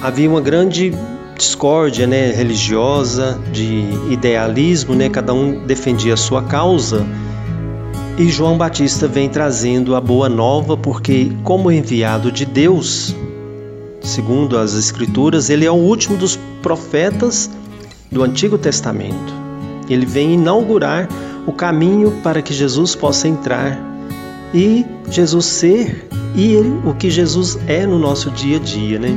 havia 0.01 0.29
uma 0.29 0.41
grande 0.41 0.93
discórdia 1.37 2.05
né, 2.05 2.31
religiosa, 2.31 3.39
de 3.51 3.85
idealismo, 4.09 4.93
né, 4.93 5.09
cada 5.09 5.33
um 5.33 5.65
defendia 5.65 6.13
a 6.13 6.17
sua 6.17 6.43
causa. 6.43 7.05
E 8.17 8.29
João 8.29 8.57
Batista 8.57 9.07
vem 9.07 9.27
trazendo 9.27 9.95
a 9.95 10.01
boa 10.01 10.29
nova, 10.29 10.77
porque, 10.77 11.31
como 11.43 11.71
enviado 11.71 12.31
de 12.31 12.45
Deus, 12.45 13.15
segundo 14.01 14.57
as 14.57 14.75
Escrituras, 14.75 15.49
ele 15.49 15.65
é 15.65 15.71
o 15.71 15.75
último 15.75 16.15
dos 16.17 16.37
profetas 16.61 17.49
do 18.11 18.21
Antigo 18.21 18.57
Testamento. 18.57 19.33
Ele 19.89 20.05
vem 20.05 20.33
inaugurar 20.33 21.09
o 21.47 21.51
caminho 21.51 22.11
para 22.21 22.41
que 22.41 22.53
Jesus 22.53 22.95
possa 22.95 23.27
entrar 23.27 23.92
e 24.53 24.85
Jesus 25.09 25.45
ser 25.45 26.07
e 26.35 26.53
ele, 26.53 26.81
o 26.85 26.93
que 26.93 27.09
Jesus 27.09 27.59
é 27.67 27.85
no 27.85 27.97
nosso 27.99 28.31
dia 28.31 28.57
a 28.57 28.59
dia, 28.59 28.99
né? 28.99 29.09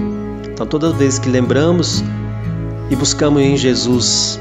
Então, 0.53 0.67
toda 0.67 0.93
vez 0.93 1.19
que 1.19 1.29
lembramos 1.29 2.03
e 2.91 2.97
buscamos 2.97 3.43
em 3.43 3.57
Jesus 3.57 4.41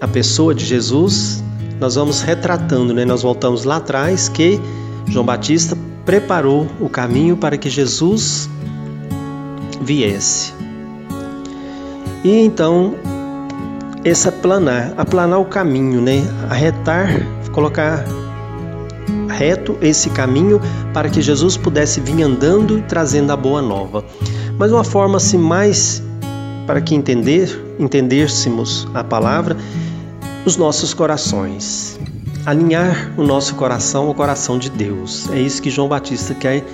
a 0.00 0.06
pessoa 0.06 0.54
de 0.54 0.64
Jesus, 0.64 1.42
nós 1.80 1.94
vamos 1.94 2.20
retratando, 2.20 2.92
né? 2.92 3.04
Nós 3.04 3.22
voltamos 3.22 3.64
lá 3.64 3.76
atrás 3.76 4.28
que 4.28 4.60
João 5.06 5.24
Batista 5.24 5.76
preparou 6.04 6.66
o 6.80 6.88
caminho 6.88 7.36
para 7.36 7.56
que 7.56 7.68
Jesus 7.68 8.48
viesse. 9.80 10.52
E 12.24 12.30
então, 12.30 12.94
esse 14.04 14.28
aplanar, 14.28 14.92
aplanar 14.96 15.40
o 15.40 15.44
caminho, 15.44 16.00
né? 16.00 16.22
Arretar, 16.48 17.08
colocar 17.52 18.04
reto 19.38 19.78
esse 19.80 20.10
caminho 20.10 20.60
para 20.92 21.08
que 21.08 21.22
Jesus 21.22 21.56
pudesse 21.56 22.00
vir 22.00 22.22
andando 22.22 22.76
e 22.76 22.82
trazendo 22.82 23.30
a 23.30 23.36
boa 23.36 23.62
nova. 23.62 24.04
Mas 24.58 24.72
uma 24.72 24.82
forma 24.82 25.16
assim 25.16 25.38
mais 25.38 26.02
para 26.66 26.80
que 26.80 26.94
entender, 26.94 27.76
entendêssemos 27.78 28.88
a 28.92 29.04
palavra, 29.04 29.56
os 30.44 30.56
nossos 30.56 30.92
corações. 30.92 31.98
Alinhar 32.44 33.12
o 33.16 33.22
nosso 33.22 33.54
coração 33.54 34.08
ao 34.08 34.14
coração 34.14 34.58
de 34.58 34.70
Deus. 34.70 35.30
É 35.30 35.40
isso 35.40 35.62
que 35.62 35.70
João 35.70 35.88
Batista 35.88 36.34
quer 36.34 36.64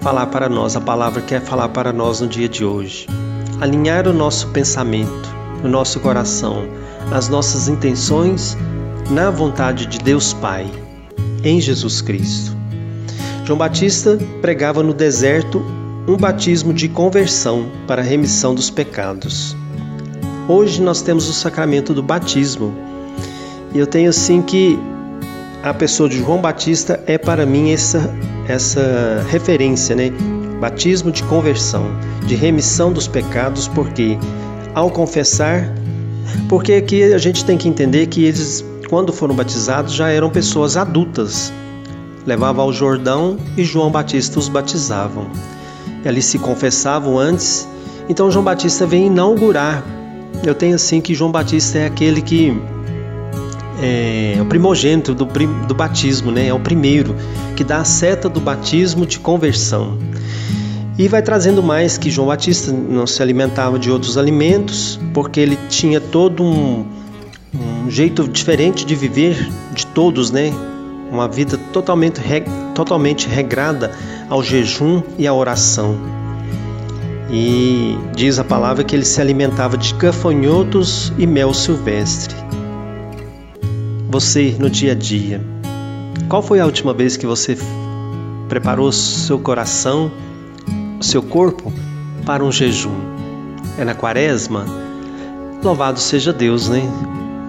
falar 0.00 0.26
para 0.26 0.48
nós, 0.48 0.76
a 0.76 0.80
palavra 0.80 1.22
quer 1.22 1.40
falar 1.40 1.70
para 1.70 1.92
nós 1.92 2.20
no 2.20 2.28
dia 2.28 2.48
de 2.48 2.64
hoje. 2.64 3.06
Alinhar 3.60 4.06
o 4.06 4.12
nosso 4.12 4.48
pensamento, 4.48 5.28
o 5.64 5.68
nosso 5.68 6.00
coração, 6.00 6.64
as 7.12 7.28
nossas 7.28 7.68
intenções 7.68 8.56
na 9.10 9.30
vontade 9.30 9.86
de 9.86 9.98
Deus 9.98 10.32
Pai, 10.32 10.70
em 11.44 11.60
Jesus 11.60 12.00
Cristo. 12.00 12.56
João 13.44 13.58
Batista 13.58 14.18
pregava 14.40 14.82
no 14.82 14.94
deserto 14.94 15.62
um 16.06 16.16
batismo 16.16 16.72
de 16.72 16.88
conversão 16.88 17.70
para 17.86 18.02
a 18.02 18.04
remissão 18.04 18.54
dos 18.54 18.70
pecados. 18.70 19.56
Hoje 20.48 20.80
nós 20.80 21.02
temos 21.02 21.28
o 21.28 21.32
sacramento 21.32 21.94
do 21.94 22.02
batismo. 22.02 22.74
E 23.74 23.78
eu 23.78 23.86
tenho 23.86 24.10
assim 24.10 24.42
que 24.42 24.78
a 25.62 25.74
pessoa 25.74 26.08
de 26.08 26.18
João 26.18 26.40
Batista 26.40 27.00
é 27.06 27.18
para 27.18 27.44
mim 27.44 27.70
essa 27.70 28.12
essa 28.48 29.24
referência, 29.28 29.94
né? 29.94 30.10
Batismo 30.60 31.12
de 31.12 31.22
conversão, 31.24 31.86
de 32.26 32.34
remissão 32.34 32.92
dos 32.92 33.06
pecados, 33.06 33.68
porque 33.68 34.18
ao 34.74 34.90
confessar, 34.90 35.72
porque 36.48 36.74
aqui 36.74 37.12
a 37.12 37.18
gente 37.18 37.44
tem 37.44 37.56
que 37.56 37.68
entender 37.68 38.06
que 38.06 38.24
eles 38.24 38.64
quando 38.90 39.12
foram 39.12 39.36
batizados 39.36 39.94
já 39.94 40.08
eram 40.10 40.28
pessoas 40.28 40.76
adultas. 40.76 41.52
Levavam 42.26 42.64
ao 42.64 42.72
Jordão 42.72 43.38
e 43.56 43.62
João 43.62 43.88
Batista 43.88 44.40
os 44.40 44.48
batizavam. 44.48 45.28
E 46.04 46.08
ali 46.08 46.20
se 46.20 46.40
confessavam 46.40 47.16
antes. 47.16 47.68
Então 48.08 48.28
João 48.32 48.44
Batista 48.44 48.84
vem 48.84 49.06
inaugurar. 49.06 49.84
Eu 50.44 50.56
tenho 50.56 50.74
assim 50.74 51.00
que 51.00 51.14
João 51.14 51.30
Batista 51.30 51.78
é 51.78 51.86
aquele 51.86 52.20
que 52.20 52.60
é, 53.80 54.36
o 54.40 54.46
primogênito 54.46 55.14
do, 55.14 55.24
do 55.24 55.74
batismo, 55.74 56.32
né? 56.32 56.48
É 56.48 56.52
o 56.52 56.58
primeiro 56.58 57.14
que 57.56 57.62
dá 57.62 57.78
a 57.78 57.84
seta 57.84 58.28
do 58.28 58.40
batismo 58.40 59.06
de 59.06 59.20
conversão. 59.20 59.98
E 60.98 61.06
vai 61.06 61.22
trazendo 61.22 61.62
mais 61.62 61.96
que 61.96 62.10
João 62.10 62.26
Batista 62.26 62.72
não 62.72 63.06
se 63.06 63.22
alimentava 63.22 63.78
de 63.78 63.88
outros 63.90 64.18
alimentos, 64.18 64.98
porque 65.14 65.38
ele 65.38 65.56
tinha 65.68 66.00
todo 66.00 66.42
um, 66.42 66.84
um 67.54 67.90
jeito 67.90 68.28
diferente 68.28 68.84
de 68.84 68.94
viver 68.94 69.36
de 69.74 69.86
todos, 69.86 70.30
né? 70.30 70.52
Uma 71.10 71.26
vida 71.26 71.58
totalmente, 71.72 72.20
totalmente 72.74 73.28
regrada 73.28 73.92
ao 74.28 74.42
jejum 74.42 75.02
e 75.18 75.26
à 75.26 75.34
oração. 75.34 75.98
E 77.30 77.96
diz 78.14 78.38
a 78.38 78.44
palavra 78.44 78.84
que 78.84 78.94
ele 78.94 79.04
se 79.04 79.20
alimentava 79.20 79.76
de 79.76 79.94
gafanhotos 79.94 81.12
e 81.18 81.26
mel 81.26 81.52
silvestre. 81.52 82.34
Você 84.08 84.56
no 84.58 84.68
dia 84.68 84.92
a 84.92 84.94
dia, 84.94 85.40
qual 86.28 86.42
foi 86.42 86.60
a 86.60 86.66
última 86.66 86.92
vez 86.92 87.16
que 87.16 87.26
você 87.26 87.56
preparou 88.48 88.90
seu 88.90 89.38
coração, 89.38 90.10
seu 91.00 91.22
corpo 91.22 91.72
para 92.24 92.44
um 92.44 92.50
jejum? 92.50 92.94
É 93.78 93.84
na 93.84 93.94
quaresma? 93.94 94.66
Louvado 95.62 96.00
seja 96.00 96.32
Deus, 96.32 96.68
né? 96.68 96.82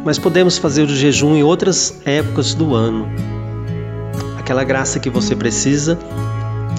Mas 0.03 0.17
podemos 0.17 0.57
fazer 0.57 0.83
o 0.83 0.87
jejum 0.87 1.35
em 1.35 1.43
outras 1.43 2.01
épocas 2.05 2.53
do 2.53 2.73
ano. 2.73 3.07
Aquela 4.37 4.63
graça 4.63 4.99
que 4.99 5.09
você 5.09 5.35
precisa 5.35 5.97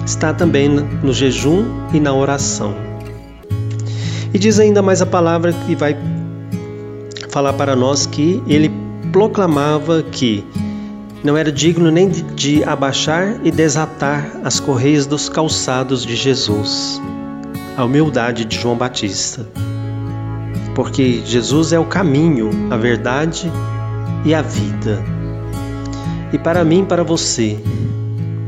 está 0.05 0.33
também 0.33 0.67
no 0.69 1.13
jejum 1.13 1.65
e 1.93 1.99
na 1.99 2.13
oração. 2.13 2.75
E 4.33 4.39
diz 4.39 4.59
ainda 4.59 4.81
mais 4.81 5.01
a 5.01 5.05
palavra 5.05 5.53
que 5.53 5.75
vai 5.75 5.95
falar 7.29 7.53
para 7.53 7.75
nós 7.75 8.05
que 8.05 8.41
ele 8.47 8.71
proclamava 9.11 10.03
que 10.03 10.43
não 11.23 11.37
era 11.37 11.51
digno 11.51 11.89
nem 11.89 12.09
de 12.09 12.63
abaixar 12.63 13.39
e 13.43 13.51
desatar 13.51 14.41
as 14.43 14.59
correias 14.59 15.05
dos 15.05 15.29
calçados 15.29 16.05
de 16.05 16.15
Jesus. 16.15 17.01
A 17.77 17.85
humildade 17.85 18.43
de 18.43 18.59
João 18.59 18.75
Batista. 18.75 19.47
Porque 20.75 21.21
Jesus 21.25 21.71
é 21.71 21.79
o 21.79 21.85
caminho, 21.85 22.49
a 22.71 22.77
verdade 22.77 23.51
e 24.25 24.33
a 24.33 24.41
vida. 24.41 25.03
E 26.31 26.37
para 26.37 26.63
mim, 26.63 26.83
para 26.83 27.03
você, 27.03 27.59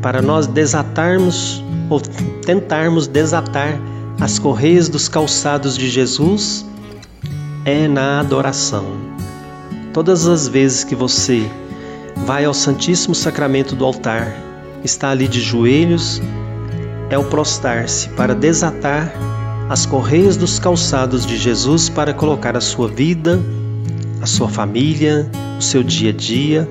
para 0.02 0.22
nós 0.22 0.48
desatarmos 0.48 1.64
ou 1.90 2.02
tentarmos 2.46 3.08
desatar 3.08 3.80
as 4.20 4.40
correias 4.40 4.90
dos 4.90 5.08
calçados 5.08 5.78
de 5.78 5.90
Jesus, 5.90 6.66
é 7.64 7.88
na 7.88 8.20
adoração 8.20 9.16
Todas 9.96 10.28
as 10.28 10.50
vezes 10.50 10.84
que 10.84 10.94
você 10.94 11.50
vai 12.26 12.44
ao 12.44 12.54
Santíssimo 12.54 13.16
Sacramento 13.16 13.78
do 13.78 13.86
altar, 13.86 14.28
está 14.84 15.10
ali 15.10 15.26
de 15.26 15.40
joelhos, 15.40 16.22
é 17.10 17.18
o 17.18 17.24
prostrar-se 17.24 18.10
para 18.10 18.36
desatar 18.36 19.10
as 19.70 19.86
correias 19.86 20.38
dos 20.38 20.60
calçados 20.60 21.26
de 21.26 21.38
Jesus 21.38 21.90
para 21.90 22.14
colocar 22.14 22.56
a 22.56 22.62
sua 22.62 22.88
vida, 22.88 23.42
a 24.22 24.26
sua 24.26 24.48
família, 24.48 25.30
o 25.58 25.62
seu 25.62 25.84
dia 25.84 26.10
a 26.12 26.14
dia 26.14 26.68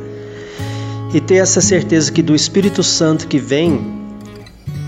e 1.14 1.20
ter 1.20 1.36
essa 1.36 1.60
certeza 1.60 2.10
que 2.10 2.20
do 2.20 2.34
Espírito 2.34 2.82
Santo 2.82 3.28
que 3.28 3.38
vem 3.38 4.02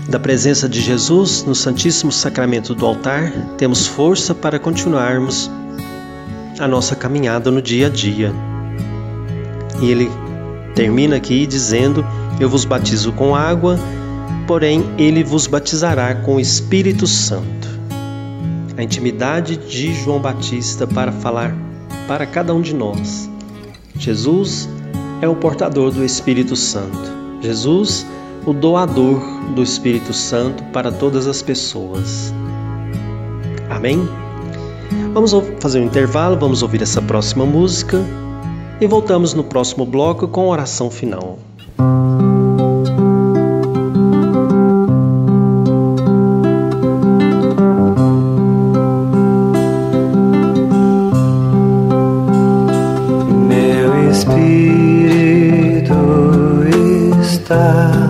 da 0.09 0.19
presença 0.19 0.67
de 0.67 0.81
Jesus 0.81 1.43
no 1.43 1.55
Santíssimo 1.55 2.11
Sacramento 2.11 2.75
do 2.75 2.85
altar, 2.85 3.31
temos 3.57 3.87
força 3.87 4.35
para 4.35 4.59
continuarmos 4.59 5.49
a 6.59 6.67
nossa 6.67 6.97
caminhada 6.97 7.49
no 7.49 7.61
dia 7.61 7.87
a 7.87 7.89
dia. 7.89 8.33
E 9.81 9.89
ele 9.89 10.11
termina 10.75 11.15
aqui 11.15 11.47
dizendo: 11.47 12.05
Eu 12.41 12.49
vos 12.49 12.65
batizo 12.65 13.13
com 13.13 13.33
água, 13.33 13.79
porém 14.45 14.83
ele 14.97 15.23
vos 15.23 15.47
batizará 15.47 16.13
com 16.13 16.35
o 16.35 16.39
Espírito 16.41 17.07
Santo. 17.07 17.76
A 18.77 18.83
intimidade 18.83 19.57
de 19.57 19.93
João 19.93 20.19
Batista 20.19 20.85
para 20.85 21.11
falar 21.11 21.55
para 22.07 22.25
cada 22.25 22.53
um 22.53 22.61
de 22.61 22.75
nós. 22.75 23.29
Jesus 23.97 24.69
é 25.21 25.27
o 25.27 25.35
portador 25.35 25.91
do 25.91 26.05
Espírito 26.05 26.55
Santo. 26.55 27.17
Jesus, 27.41 28.05
o 28.45 28.53
doador 28.53 29.19
do 29.55 29.63
Espírito 29.63 30.13
Santo 30.13 30.63
para 30.65 30.91
todas 30.91 31.27
as 31.27 31.41
pessoas. 31.41 32.31
Amém? 33.69 34.07
Vamos 35.13 35.31
fazer 35.59 35.79
um 35.79 35.85
intervalo, 35.85 36.37
vamos 36.37 36.61
ouvir 36.61 36.81
essa 36.81 37.01
próxima 37.01 37.45
música 37.45 38.05
e 38.79 38.85
voltamos 38.85 39.33
no 39.33 39.43
próximo 39.43 39.85
bloco 39.85 40.27
com 40.27 40.41
a 40.41 40.47
oração 40.49 40.91
final. 40.91 41.39
Está, 57.47 58.06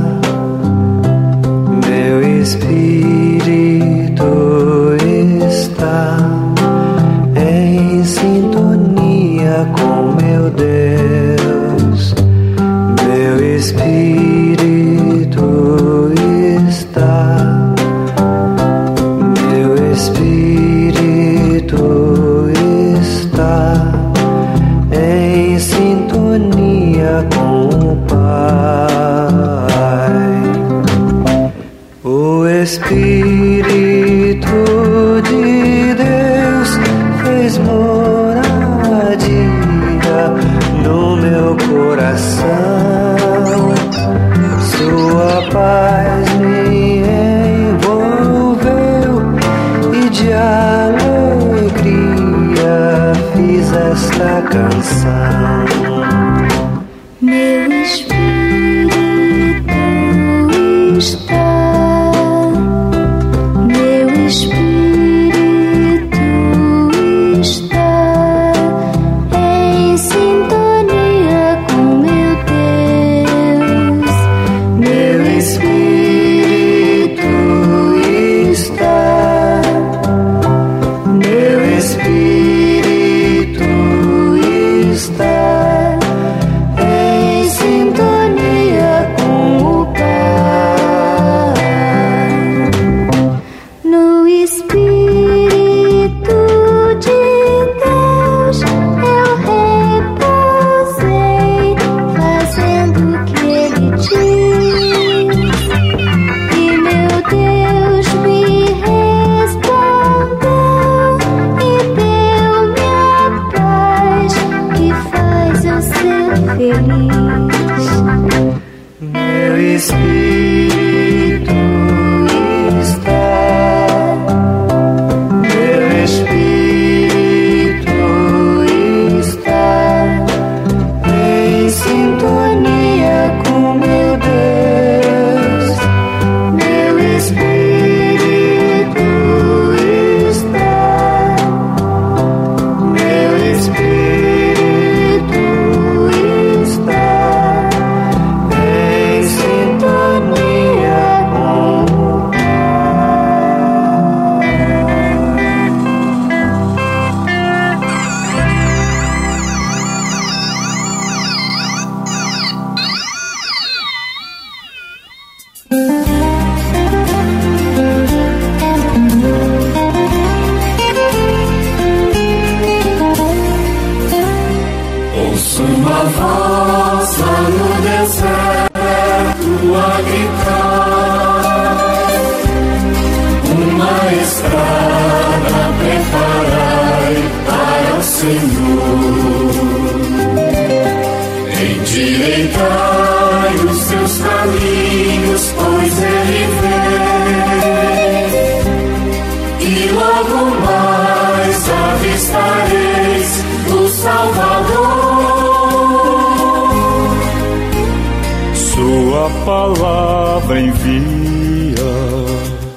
palavra 209.48 210.60
envia, 210.60 211.94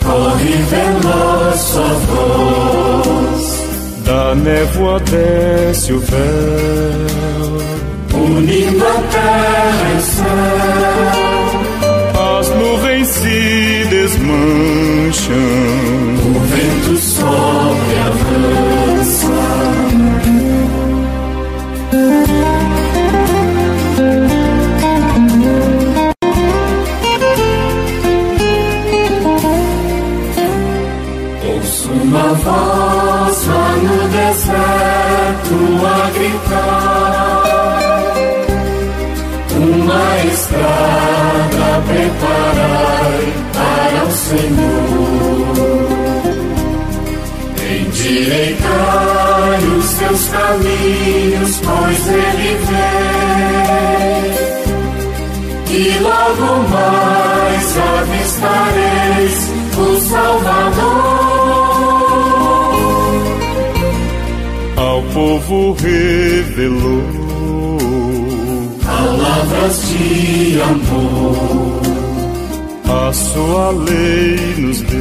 Corre 0.04 0.56
veloz 0.70 1.60
sua 1.60 1.94
voz, 2.10 3.42
da 4.04 4.36
névoa 4.36 5.00
desce 5.00 5.92
o 5.92 5.98
véu, 5.98 7.58
unindo 8.14 8.86
a 8.86 9.02
terra 9.10 9.90
e 9.98 10.00
céu. 10.00 11.30
as 12.38 12.48
nuvens 12.50 13.08
se 13.08 13.86
desmancham, 13.90 15.34
O 16.24 16.32
vento 16.52 16.96
sopra 17.02 17.79
voz 32.50 33.46
no 33.82 33.98
deserto 34.08 35.56
a 35.86 36.10
gritar. 36.10 37.50
Uma 39.56 40.08
estrada 40.32 41.68
preparai 41.86 43.20
para 43.52 44.00
o 44.04 44.10
Senhor. 44.12 45.60
Endireitai 47.80 49.60
os 49.78 49.84
seus 49.84 50.22
caminhos, 50.28 51.52
pois 51.62 52.02
Ele 52.08 52.52
vem. 52.68 53.50
E 55.72 55.98
logo 56.00 56.48
mais 56.68 57.68
avistareis 58.00 59.38
o 59.78 60.00
Salvador 60.00 61.39
povo 65.12 65.72
revelou 65.72 67.02
Palavras 68.84 69.82
de 69.88 70.60
amor 70.62 71.80
a 72.92 73.12
sua 73.12 73.70
lei 73.70 74.54
nos 74.58 74.80
deu, 74.82 74.98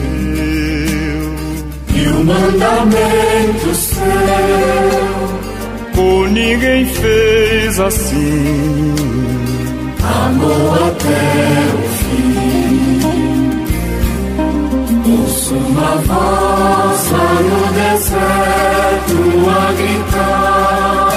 e 1.95 2.07
o 2.07 2.23
mandamento 2.23 3.75
seu 3.75 3.99
por 5.95 6.29
ninguém 6.29 6.85
fez 6.85 7.79
assim. 7.79 8.95
amou 10.03 10.73
até 10.73 11.19
o 11.73 11.89
fim. 11.89 11.98
Uma 15.51 15.95
voz 16.05 17.11
lá 17.11 17.33
no 17.41 17.61
deserto 17.73 19.17
a 19.49 19.73
gritar, 19.73 21.09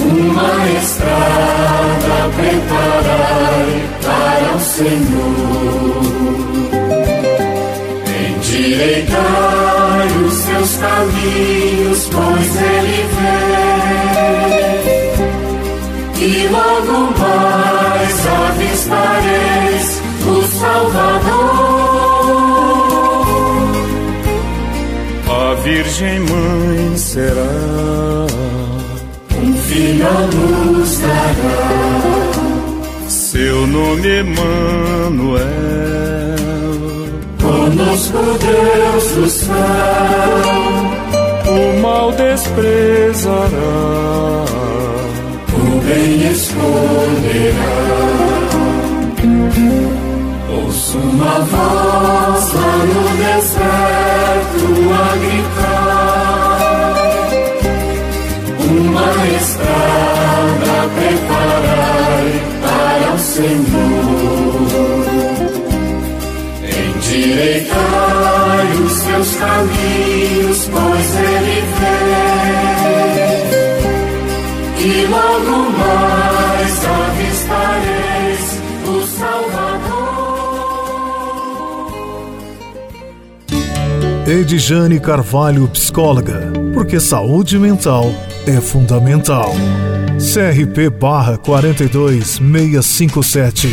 uma 0.00 0.52
estrada 0.80 2.16
preparai 2.34 3.70
para 4.02 4.50
o 4.56 4.58
Senhor. 4.58 6.02
Endireitai 8.28 10.08
os 10.26 10.34
seus 10.34 10.70
caminhos, 10.78 12.00
pois 12.10 12.52
Ele 12.56 13.00
vem. 13.14 13.54
E 16.20 16.48
logo 16.48 16.96
mais 17.16 18.16
avistareis 18.26 19.86
o 20.26 20.42
Salvador. 20.58 21.43
Virgem 25.94 26.18
Mãe 26.20 26.96
será 26.96 28.26
Um 29.40 29.54
filho 29.58 30.06
à 30.08 30.10
luz 30.10 30.98
dará, 30.98 32.32
seu 33.08 33.64
nome 33.68 34.08
Emanuel. 34.08 35.44
conosco 37.40 38.18
Deus 38.40 39.04
do 39.12 39.30
céu. 39.30 39.54
O 41.46 41.80
mal 41.80 42.10
desprezará, 42.10 43.44
o 45.52 45.80
bem 45.86 46.32
escolherá. 46.32 47.74
Ouço 50.56 50.98
uma 50.98 51.38
voz 51.38 52.52
lá 52.52 52.76
no 52.84 53.02
deserto 53.16 54.66
a 54.92 55.16
gritar, 55.16 55.53
Senhor. 63.34 63.50
Endireitai 66.86 68.68
os 68.86 68.92
seus 68.92 69.34
caminhos, 69.34 70.70
pois 70.70 71.16
Ele 71.16 71.58
vem. 71.80 72.14
E 74.86 75.06
logo 75.06 75.56
mais 75.78 76.74
avistareis 76.84 78.44
o 78.86 79.02
Salvador. 79.18 80.04
Edjane 84.28 85.00
Carvalho, 85.00 85.66
psicóloga, 85.68 86.52
porque 86.72 87.00
saúde 87.00 87.58
mental 87.58 88.14
é 88.46 88.60
fundamental. 88.60 89.52
CRP 90.34 90.90
barra 90.90 91.38
42657. 91.38 93.68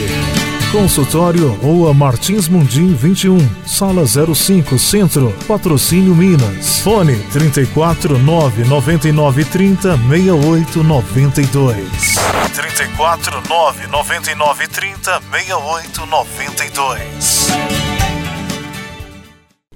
Consultório 0.72 1.54
Rua 1.54 1.92
Martins 1.92 2.48
Mundim 2.48 2.94
21, 2.94 3.40
Sala 3.66 4.04
05, 4.06 4.78
Centro, 4.78 5.34
Patrocínio 5.48 6.14
Minas. 6.14 6.82
Fone 6.82 7.16
34 7.34 8.20
999 8.20 9.44
30 9.46 9.98
6892. 9.98 12.14
34 12.54 13.42
999 13.50 14.68
30 14.68 15.20
68 15.32 16.06
92. 16.06 17.48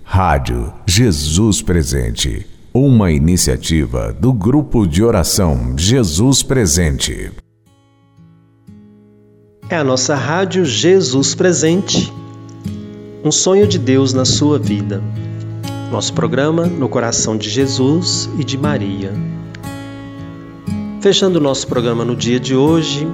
Rádio 0.03 0.71
Jesus 0.85 1.63
Presente. 1.63 2.54
Uma 2.77 3.09
iniciativa 3.09 4.11
do 4.11 4.33
Grupo 4.33 4.85
de 4.85 5.01
Oração 5.01 5.77
Jesus 5.77 6.43
Presente. 6.43 7.31
É 9.69 9.77
a 9.77 9.83
nossa 9.85 10.13
Rádio 10.13 10.65
Jesus 10.65 11.33
Presente. 11.33 12.11
Um 13.23 13.31
sonho 13.31 13.65
de 13.65 13.79
Deus 13.79 14.13
na 14.13 14.25
sua 14.25 14.59
vida. 14.59 15.01
Nosso 15.89 16.13
programa 16.13 16.65
no 16.65 16.89
coração 16.89 17.37
de 17.37 17.49
Jesus 17.49 18.29
e 18.37 18.43
de 18.43 18.57
Maria. 18.57 19.13
Fechando 20.99 21.39
o 21.39 21.41
nosso 21.41 21.67
programa 21.67 22.03
no 22.03 22.13
dia 22.13 22.41
de 22.41 22.57
hoje, 22.57 23.07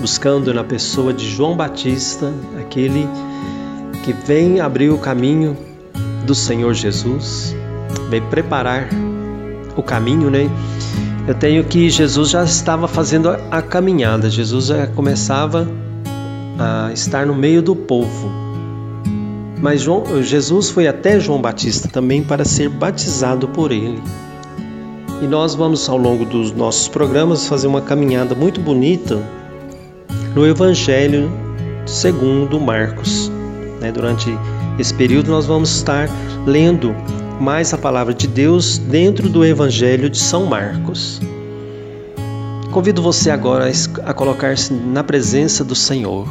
buscando 0.00 0.54
na 0.54 0.62
pessoa 0.62 1.12
de 1.12 1.28
João 1.28 1.56
Batista, 1.56 2.32
aquele 2.56 3.08
que 4.04 4.12
vem 4.12 4.60
abrir 4.60 4.90
o 4.90 4.98
caminho 4.98 5.56
do 6.24 6.36
Senhor 6.36 6.72
Jesus, 6.72 7.52
veio 8.12 8.24
preparar 8.24 8.88
o 9.74 9.82
caminho, 9.82 10.30
né? 10.30 10.50
Eu 11.26 11.34
tenho 11.34 11.64
que 11.64 11.88
Jesus 11.88 12.28
já 12.30 12.44
estava 12.44 12.86
fazendo 12.86 13.30
a 13.50 13.62
caminhada, 13.62 14.28
Jesus 14.28 14.66
já 14.66 14.86
começava 14.86 15.66
a 16.58 16.92
estar 16.92 17.24
no 17.24 17.34
meio 17.34 17.62
do 17.62 17.74
povo. 17.74 18.30
Mas 19.58 19.82
João, 19.82 20.22
Jesus 20.22 20.68
foi 20.68 20.86
até 20.88 21.18
João 21.18 21.40
Batista 21.40 21.88
também 21.88 22.22
para 22.22 22.44
ser 22.44 22.68
batizado 22.68 23.48
por 23.48 23.72
ele. 23.72 24.02
E 25.22 25.26
nós 25.26 25.54
vamos 25.54 25.88
ao 25.88 25.96
longo 25.96 26.26
dos 26.26 26.52
nossos 26.52 26.88
programas 26.88 27.46
fazer 27.46 27.68
uma 27.68 27.80
caminhada 27.80 28.34
muito 28.34 28.60
bonita 28.60 29.22
no 30.34 30.46
Evangelho 30.46 31.30
segundo 31.86 32.60
Marcos. 32.60 33.30
Né? 33.80 33.90
Durante 33.90 34.36
esse 34.78 34.92
período 34.92 35.30
nós 35.30 35.46
vamos 35.46 35.70
estar 35.70 36.08
lendo 36.44 36.94
mais 37.42 37.74
a 37.74 37.76
palavra 37.76 38.14
de 38.14 38.28
Deus 38.28 38.78
dentro 38.78 39.28
do 39.28 39.44
Evangelho 39.44 40.08
de 40.08 40.16
São 40.16 40.46
Marcos. 40.46 41.20
Convido 42.70 43.02
você 43.02 43.30
agora 43.30 43.68
a 44.04 44.14
colocar-se 44.14 44.72
na 44.72 45.02
presença 45.02 45.64
do 45.64 45.74
Senhor. 45.74 46.28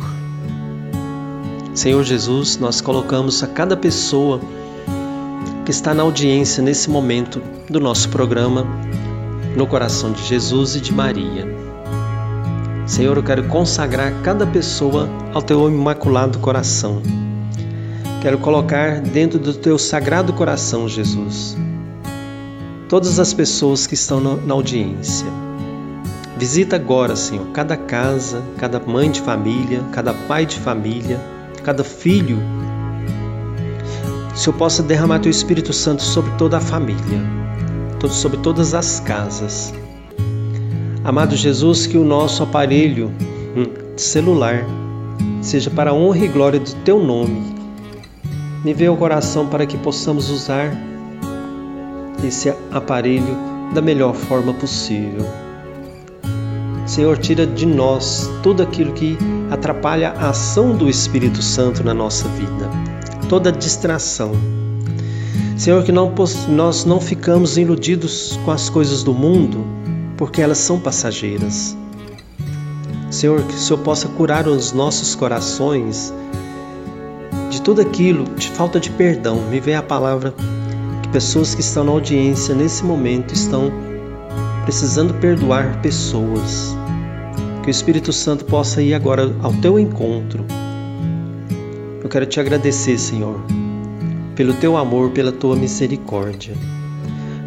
Senhor 1.74 2.01
Jesus, 2.05 2.57
nós 2.57 2.80
colocamos 2.80 3.43
a 3.43 3.47
cada 3.47 3.76
pessoa 3.76 4.39
que 5.66 5.72
está 5.72 5.93
na 5.93 6.03
audiência 6.03 6.64
nesse 6.64 6.89
momento 6.89 7.41
do 7.70 7.82
nosso 7.82 8.07
programa 8.07 8.66
no 9.53 9.68
coração 9.68 10.14
de 10.14 10.24
Jesus 10.24 10.78
e 10.78 10.80
de 10.80 10.93
Maria. 10.93 11.45
Senhor, 12.86 13.18
eu 13.18 13.24
quero 13.24 13.49
consagrar 13.49 14.14
cada 14.24 14.47
pessoa 14.47 15.09
ao 15.34 15.41
teu 15.41 15.70
imaculado 15.70 16.39
coração. 16.39 17.01
Quero 18.22 18.38
colocar 18.38 19.02
dentro 19.02 19.40
do 19.40 19.52
teu 19.52 19.80
sagrado 19.80 20.32
coração, 20.32 20.88
Jesus, 20.88 21.58
todas 22.88 23.18
as 23.18 23.34
pessoas 23.34 23.88
que 23.88 23.96
estão 23.96 24.22
na 24.22 24.54
audiência. 24.54 25.26
Visita 26.38 26.76
agora, 26.76 27.16
Senhor, 27.16 27.48
cada 27.48 27.76
casa, 27.76 28.44
cada 28.60 28.80
mãe 28.80 29.10
de 29.10 29.20
família, 29.20 29.82
cada 29.92 30.14
pai 30.14 30.46
de 30.46 30.60
família, 30.60 31.20
cada 31.64 31.84
filho. 31.84 32.38
Se 34.36 34.48
eu 34.48 34.54
possa 34.54 34.84
derramar 34.84 35.18
teu 35.18 35.32
Espírito 35.32 35.74
Santo 35.74 36.04
sobre 36.04 36.30
toda 36.38 36.58
a 36.58 36.62
família, 36.62 37.22
sobre 38.08 38.38
todas 38.38 38.76
as 38.76 39.00
casas. 39.00 39.74
Amado 41.04 41.36
Jesus, 41.36 41.88
que 41.88 41.98
o 41.98 42.06
nosso 42.06 42.44
aparelho 42.44 43.12
hum, 43.58 43.98
celular 43.98 44.64
seja 45.42 45.72
para 45.72 45.90
a 45.90 45.94
honra 45.94 46.26
e 46.26 46.28
glória 46.28 46.60
do 46.60 46.72
teu 46.84 47.04
nome 47.04 47.61
me 48.64 48.74
veio 48.74 48.91
ao 48.91 48.97
coração 48.97 49.47
para 49.47 49.66
que 49.66 49.78
possamos 49.78 50.30
usar 50.30 50.72
esse 52.24 52.53
aparelho 52.72 53.38
da 53.74 53.82
melhor 53.82 54.14
forma 54.14 54.53
possível. 54.53 55.26
Senhor, 56.86 57.18
tira 57.18 57.47
de 57.47 57.66
nós 57.66 58.30
tudo 58.43 58.62
aquilo 58.62 58.91
que 58.93 59.18
atrapalha 59.49 60.12
a 60.12 60.30
ação 60.30 60.76
do 60.76 60.89
Espírito 60.89 61.41
Santo 61.41 61.84
na 61.84 61.93
nossa 61.93 62.28
vida, 62.30 62.70
toda 63.30 63.51
distração. 63.51 64.32
Senhor, 65.57 65.84
que 65.84 65.91
não, 65.91 66.14
nós 66.49 66.86
não 66.86 66.99
ficamos 66.99 67.57
iludidos 67.57 68.39
com 68.43 68.51
as 68.51 68.70
coisas 68.70 69.03
do 69.03 69.14
mundo, 69.14 69.66
porque 70.18 70.41
elas 70.41 70.57
são 70.57 70.80
passageiras. 70.80 71.78
Senhor, 73.09 73.41
que 73.43 73.53
o 73.53 73.57
Senhor 73.57 73.80
possa 73.80 74.07
curar 74.07 74.47
os 74.47 74.72
nossos 74.74 75.16
corações 75.16 76.14
de 77.52 77.62
tudo 77.62 77.82
aquilo, 77.82 78.24
de 78.36 78.49
falta 78.49 78.80
de 78.80 78.89
perdão, 78.89 79.36
me 79.49 79.60
vem 79.60 79.76
a 79.76 79.84
palavra 79.84 80.34
que 81.04 81.10
pessoas 81.10 81.54
que 81.54 81.60
estão 81.60 81.84
na 81.84 81.91
audiência 81.91 82.56
nesse 82.56 82.82
momento 82.86 83.34
estão 83.34 83.70
precisando 84.64 85.14
perdoar 85.16 85.82
pessoas. 85.82 86.74
Que 87.62 87.68
o 87.68 87.70
Espírito 87.70 88.14
Santo 88.14 88.45
possa 88.45 88.82
ir 88.82 88.93
agora 88.93 89.36
ao 89.43 89.52
teu 89.56 89.78
encontro. 89.78 90.45
Eu 92.02 92.10
quero 92.10 92.26
te 92.26 92.39
agradecer, 92.39 92.97
Senhor, 92.97 93.41
pelo 94.34 94.54
teu 94.54 94.78
amor, 94.78 95.12
pela 95.12 95.34
tua 95.34 95.56
misericórdia. 95.56 96.54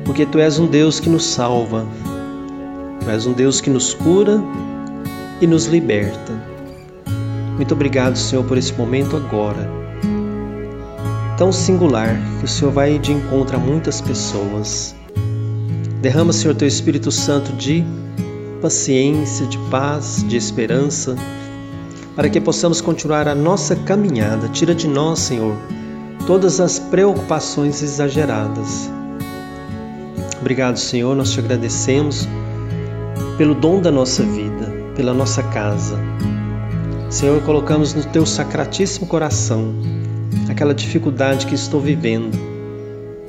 Porque 0.05 0.27
tu 0.27 0.39
és 0.39 0.59
um 0.59 0.67
Deus 0.67 1.01
que 1.01 1.09
nos 1.09 1.25
salva, 1.25 1.87
tu 3.01 3.11
és 3.11 3.27
um 3.27 3.33
Deus 3.33 3.59
que 3.59 3.71
nos 3.71 3.95
cura 3.95 4.39
e 5.41 5.47
nos 5.47 5.65
liberta. 5.65 6.33
Muito 7.57 7.73
obrigado, 7.73 8.17
Senhor, 8.17 8.45
por 8.45 8.59
esse 8.59 8.75
momento 8.75 9.17
agora 9.17 9.84
tão 11.37 11.53
singular 11.53 12.17
que 12.39 12.45
o 12.45 12.49
Senhor 12.49 12.71
vai 12.71 12.99
de 12.99 13.13
encontro 13.13 13.57
a 13.57 13.59
muitas 13.59 14.01
pessoas. 14.01 14.95
Derrama, 16.01 16.33
Senhor, 16.33 16.55
teu 16.55 16.69
Espírito 16.69 17.11
Santo 17.11 17.53
de 17.53 17.85
paciência, 18.61 19.47
de 19.47 19.59
paz, 19.71 20.25
de 20.27 20.37
esperança, 20.37 21.17
para 22.15 22.29
que 22.29 22.41
possamos 22.41 22.81
continuar 22.81 23.27
a 23.27 23.35
nossa 23.35 23.75
caminhada. 23.75 24.49
Tira 24.49 24.75
de 24.75 24.87
nós, 24.87 25.19
Senhor, 25.19 25.57
todas 26.27 26.61
as 26.61 26.79
preocupações 26.79 27.83
exageradas. 27.83 28.91
Obrigado, 30.41 30.79
Senhor, 30.79 31.17
nós 31.17 31.33
te 31.33 31.41
agradecemos 31.41 32.29
pelo 33.37 33.55
dom 33.55 33.81
da 33.81 33.91
nossa 33.91 34.23
vida, 34.23 34.73
pela 34.95 35.13
nossa 35.13 35.43
casa. 35.43 35.99
Senhor, 37.11 37.41
colocamos 37.43 37.95
no 37.95 38.05
teu 38.05 38.25
sacratíssimo 38.25 39.07
coração 39.07 39.75
aquela 40.55 40.73
dificuldade 40.73 41.47
que 41.47 41.55
estou 41.57 41.81
vivendo, 41.81 42.39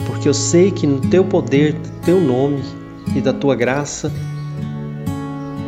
porque 0.05 0.29
eu 0.29 0.33
sei 0.33 0.69
que 0.69 0.85
no 0.85 1.01
teu 1.01 1.25
poder, 1.25 1.73
no 1.73 2.03
teu 2.03 2.21
nome 2.21 2.63
e 3.15 3.19
da 3.19 3.33
tua 3.33 3.55
graça, 3.55 4.11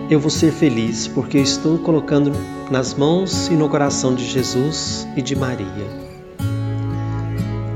eu 0.08 0.20
vou 0.20 0.30
ser 0.30 0.51
feliz, 0.51 1.08
porque 1.08 1.39
eu 1.39 1.41
estou 1.41 1.80
colocando 1.80 2.32
nas 2.70 2.93
mãos 2.93 3.47
e 3.47 3.55
no 3.55 3.68
coração 3.68 4.14
de 4.14 4.24
Jesus 4.24 5.08
e 5.18 5.22
de 5.22 5.36
Maria. 5.36 5.68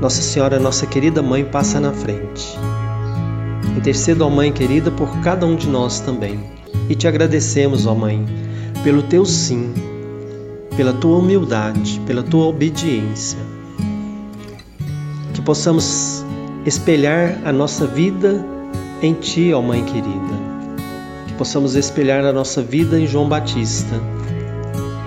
Nossa 0.00 0.22
Senhora, 0.22 0.60
nossa 0.60 0.86
querida 0.86 1.20
mãe, 1.20 1.44
passa 1.44 1.80
na 1.80 1.92
frente. 1.92 2.56
Intercedo, 3.76 4.24
ó 4.24 4.30
Mãe 4.30 4.52
querida, 4.52 4.92
por 4.92 5.20
cada 5.20 5.44
um 5.44 5.56
de 5.56 5.68
nós 5.68 5.98
também. 5.98 6.38
E 6.88 6.94
te 6.94 7.08
agradecemos, 7.08 7.84
ó 7.84 7.96
Mãe, 7.96 8.24
pelo 8.84 9.02
teu 9.02 9.24
sim, 9.24 9.74
pela 10.76 10.92
tua 10.92 11.18
humildade, 11.18 12.00
pela 12.06 12.22
tua 12.22 12.46
obediência 12.46 13.38
que 15.42 15.46
possamos 15.46 16.24
espelhar 16.64 17.36
a 17.44 17.52
nossa 17.52 17.84
vida 17.84 18.44
em 19.02 19.12
Ti, 19.12 19.52
ó 19.52 19.60
Mãe 19.60 19.84
querida. 19.84 20.38
Que 21.26 21.34
possamos 21.34 21.74
espelhar 21.74 22.24
a 22.24 22.32
nossa 22.32 22.62
vida 22.62 22.98
em 22.98 23.08
João 23.08 23.28
Batista 23.28 24.00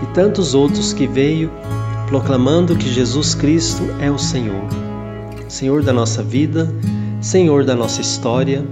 e 0.04 0.06
tantos 0.08 0.54
outros 0.54 0.92
que 0.92 1.08
veio 1.08 1.50
proclamando 2.08 2.76
que 2.76 2.90
Jesus 2.90 3.34
Cristo 3.34 3.84
é 4.02 4.12
o 4.12 4.18
Senhor, 4.18 4.66
Senhor 5.48 5.82
da 5.82 5.94
nossa 5.94 6.22
vida, 6.22 6.70
Senhor 7.22 7.64
da 7.64 7.74
nossa 7.74 8.02
história, 8.02 8.66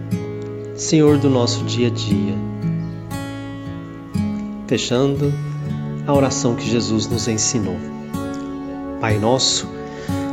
Senhor 0.76 1.18
do 1.18 1.30
nosso 1.30 1.64
dia 1.64 1.88
a 1.88 1.91
dia. 1.91 2.36
Fechando 4.68 5.34
a 6.05 6.14
oração 6.14 6.55
que 6.55 6.70
Jesus 6.70 7.07
nos 7.07 7.26
ensinou. 7.30 7.78
Pai 8.99 9.18
nosso, 9.18 9.66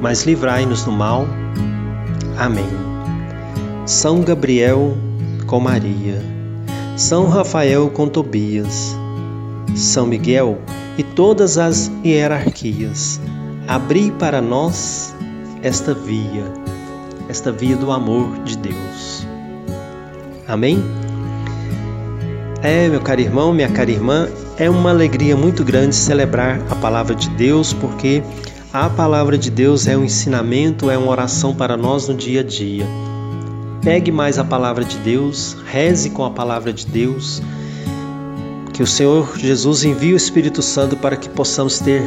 mas 0.00 0.24
livrai-nos 0.24 0.84
do 0.84 0.92
mal. 0.92 1.26
Amém. 2.38 2.68
São 3.86 4.22
Gabriel 4.22 4.96
com 5.46 5.60
Maria, 5.60 6.22
São 6.96 7.28
Rafael 7.28 7.90
com 7.90 8.08
Tobias, 8.08 8.96
São 9.74 10.06
Miguel 10.06 10.58
e 10.96 11.02
todas 11.02 11.58
as 11.58 11.90
hierarquias, 12.04 13.20
abri 13.66 14.10
para 14.12 14.40
nós 14.40 15.14
esta 15.62 15.92
via, 15.92 16.44
esta 17.28 17.50
via 17.50 17.76
do 17.76 17.90
amor 17.90 18.38
de 18.44 18.56
Deus. 18.58 19.26
Amém? 20.46 20.82
É, 22.62 22.88
meu 22.88 23.00
caro 23.00 23.20
irmão, 23.20 23.52
minha 23.52 23.70
cara 23.70 23.90
irmã, 23.90 24.28
é 24.58 24.68
uma 24.68 24.90
alegria 24.90 25.36
muito 25.36 25.64
grande 25.64 25.94
celebrar 25.96 26.60
a 26.70 26.74
palavra 26.74 27.14
de 27.14 27.30
Deus, 27.30 27.72
porque 27.72 28.22
a 28.72 28.88
palavra 28.88 29.36
de 29.36 29.50
Deus 29.50 29.88
é 29.88 29.96
um 29.96 30.04
ensinamento, 30.04 30.88
é 30.90 30.96
uma 30.96 31.10
oração 31.10 31.52
para 31.52 31.76
nós 31.76 32.06
no 32.06 32.14
dia 32.14 32.40
a 32.40 32.44
dia. 32.44 32.86
Pegue 33.82 34.12
mais 34.12 34.38
a 34.38 34.44
palavra 34.44 34.84
de 34.84 34.96
Deus, 34.98 35.56
reze 35.66 36.10
com 36.10 36.24
a 36.24 36.30
palavra 36.30 36.72
de 36.72 36.86
Deus, 36.86 37.42
que 38.72 38.80
o 38.80 38.86
Senhor 38.86 39.36
Jesus 39.36 39.82
envie 39.82 40.12
o 40.12 40.16
Espírito 40.16 40.62
Santo 40.62 40.96
para 40.96 41.16
que 41.16 41.28
possamos 41.28 41.80
ter, 41.80 42.02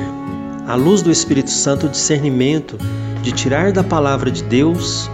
à 0.65 0.75
luz 0.75 1.01
do 1.01 1.11
Espírito 1.11 1.49
Santo, 1.49 1.87
o 1.87 1.89
discernimento 1.89 2.77
de 3.21 3.33
tirar 3.33 3.73
da 3.73 3.83
palavra 3.83 4.31
de 4.31 4.43
Deus 4.43 5.09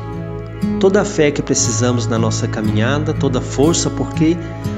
toda 0.80 1.02
a 1.02 1.06
fé 1.06 1.32
que 1.32 1.42
precisamos 1.42 2.06
na 2.06 2.20
nossa 2.20 2.48
caminhada, 2.48 3.12
toda 3.12 3.40
a 3.40 3.42
força, 3.42 3.90
porque 3.90 4.38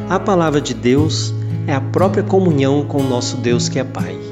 a 0.09 0.19
palavra 0.19 0.61
de 0.61 0.73
Deus 0.73 1.33
é 1.67 1.73
a 1.73 1.81
própria 1.81 2.23
comunhão 2.23 2.85
com 2.85 3.01
o 3.01 3.09
nosso 3.09 3.35
Deus 3.37 3.67
que 3.67 3.77
é 3.77 3.83
Pai. 3.83 4.30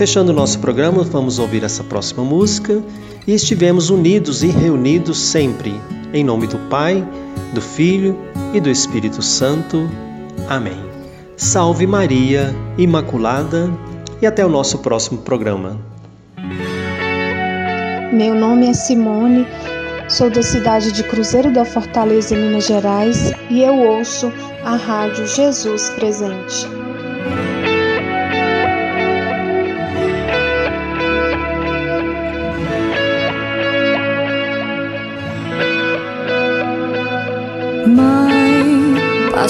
Fechando 0.00 0.32
o 0.32 0.34
nosso 0.34 0.58
programa, 0.60 1.02
vamos 1.02 1.38
ouvir 1.38 1.62
essa 1.62 1.84
próxima 1.84 2.24
música 2.24 2.82
e 3.26 3.34
estivemos 3.34 3.90
unidos 3.90 4.42
e 4.42 4.46
reunidos 4.46 5.18
sempre, 5.18 5.78
em 6.14 6.24
nome 6.24 6.46
do 6.46 6.56
Pai, 6.70 7.06
do 7.52 7.60
Filho 7.60 8.18
e 8.54 8.60
do 8.62 8.70
Espírito 8.70 9.20
Santo. 9.20 9.90
Amém. 10.48 10.80
Salve 11.36 11.86
Maria 11.86 12.56
Imaculada 12.78 13.70
e 14.22 14.26
até 14.26 14.42
o 14.42 14.48
nosso 14.48 14.78
próximo 14.78 15.18
programa. 15.18 15.78
Meu 18.10 18.34
nome 18.34 18.68
é 18.68 18.72
Simone 18.72 19.46
Sou 20.08 20.30
da 20.30 20.42
cidade 20.42 20.92
de 20.92 21.04
Cruzeiro 21.04 21.52
da 21.52 21.66
Fortaleza, 21.66 22.34
Minas 22.34 22.64
Gerais, 22.64 23.34
e 23.50 23.60
eu 23.60 23.74
ouço 23.74 24.32
a 24.64 24.76
rádio 24.76 25.26
Jesus 25.26 25.90
Presente. 25.90 26.79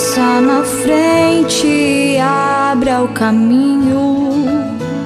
Passa 0.01 0.41
na 0.41 0.63
frente, 0.63 2.17
abra 2.19 3.03
o 3.03 3.09
caminho, 3.09 4.31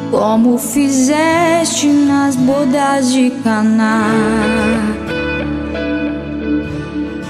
como 0.09 0.57
fizeste 0.57 1.89
nas 1.89 2.37
bodas 2.37 3.13
de 3.13 3.31
Caná 3.43 4.09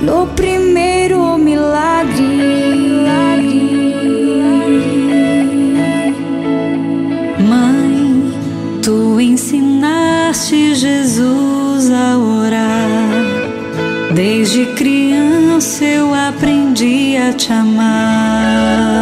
no 0.02 0.26
primeiro 0.36 1.38
milagre. 1.38 2.74
Mãe, 7.48 8.32
tu 8.82 9.18
ensinaste 9.18 10.74
Jesus 10.74 11.90
a 11.90 12.18
orar. 12.18 13.04
Desde 14.14 14.66
criança 14.74 15.84
eu 15.84 16.14
aprendi 16.84 17.16
a 17.16 17.32
te 17.32 17.52
amar. 17.52 18.93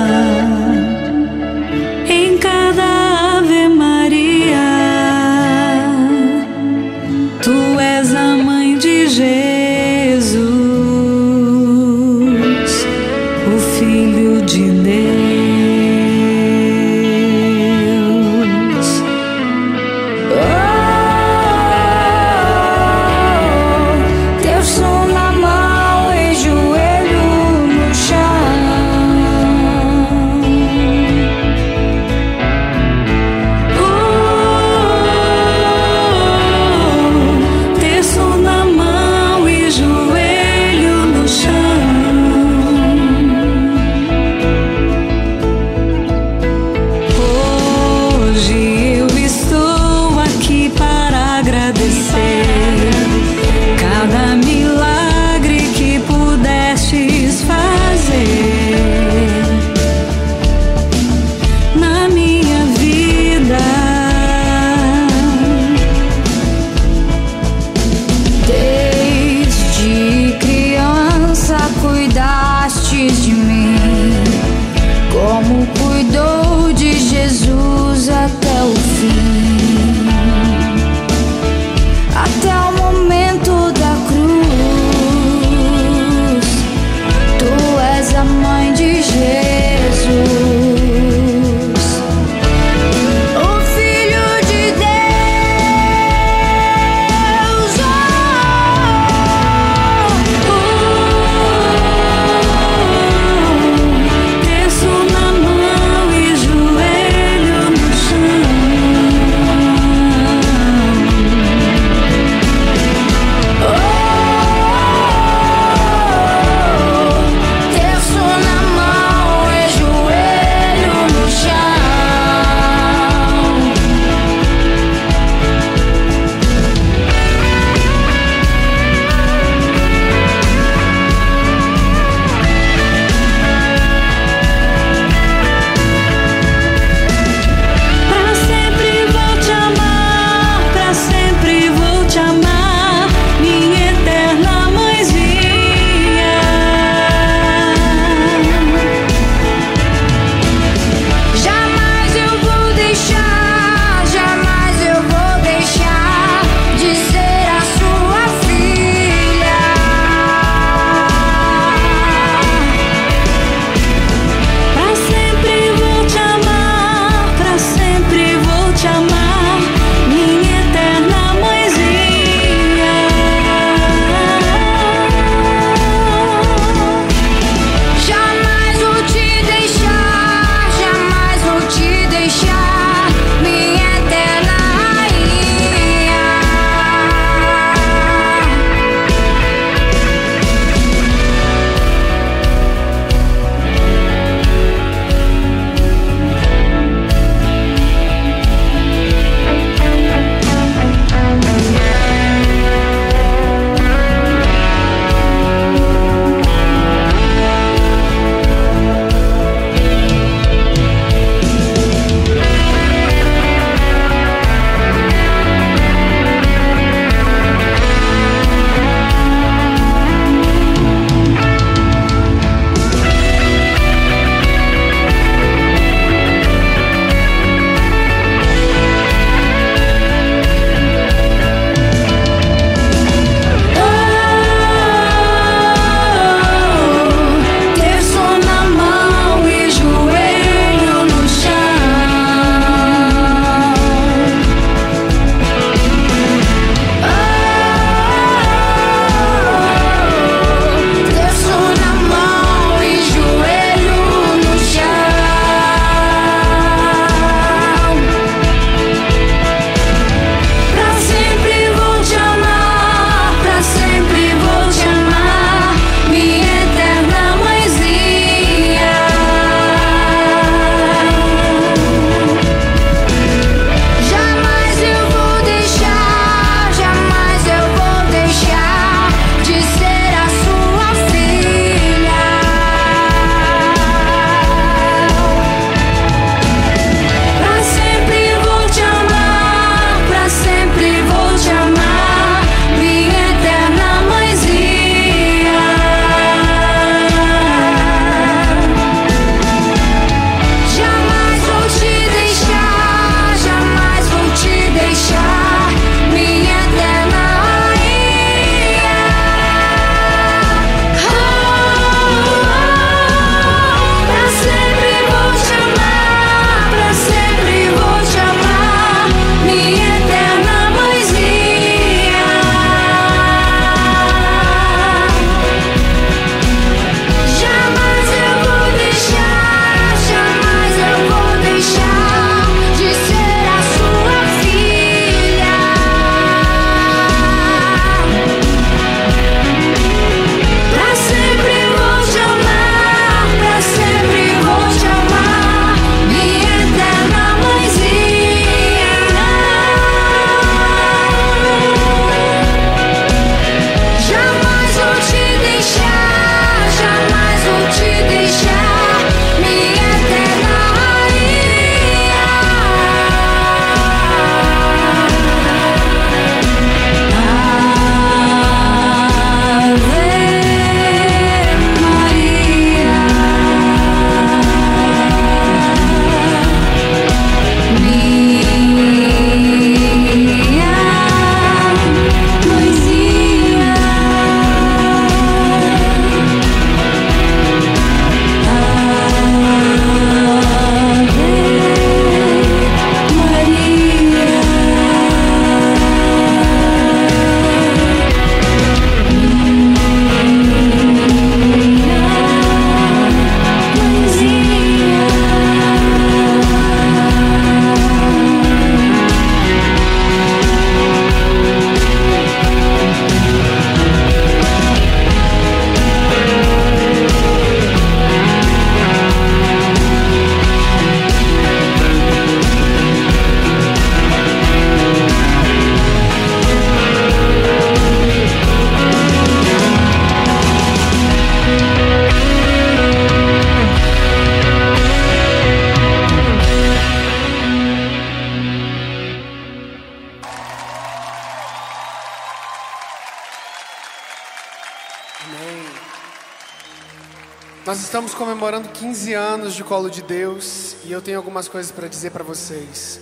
Anos 449.52 449.56
de 449.56 449.64
Colo 449.64 449.90
de 449.90 450.02
Deus 450.02 450.76
e 450.84 450.92
eu 450.92 451.02
tenho 451.02 451.18
algumas 451.18 451.46
coisas 451.46 451.70
para 451.70 451.86
dizer 451.86 452.10
para 452.10 452.24
vocês. 452.24 453.00